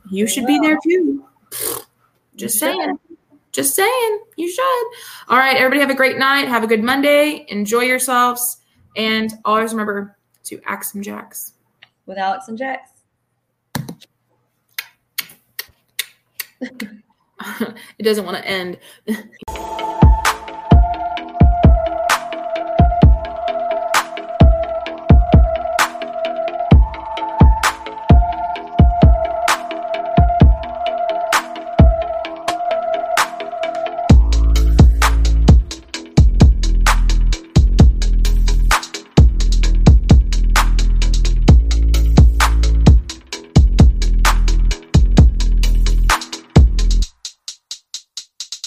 [0.09, 1.25] you should be there too.
[2.35, 2.99] Just saying.
[3.51, 4.85] Just saying, you should.
[5.29, 6.49] All right, everybody have a great night.
[6.49, 7.45] Have a good Monday.
[7.47, 8.57] Enjoy yourselves.
[8.97, 11.53] And always remember to axe some jacks.
[12.05, 12.91] With Alex and Jax.
[16.61, 18.77] it doesn't want to end.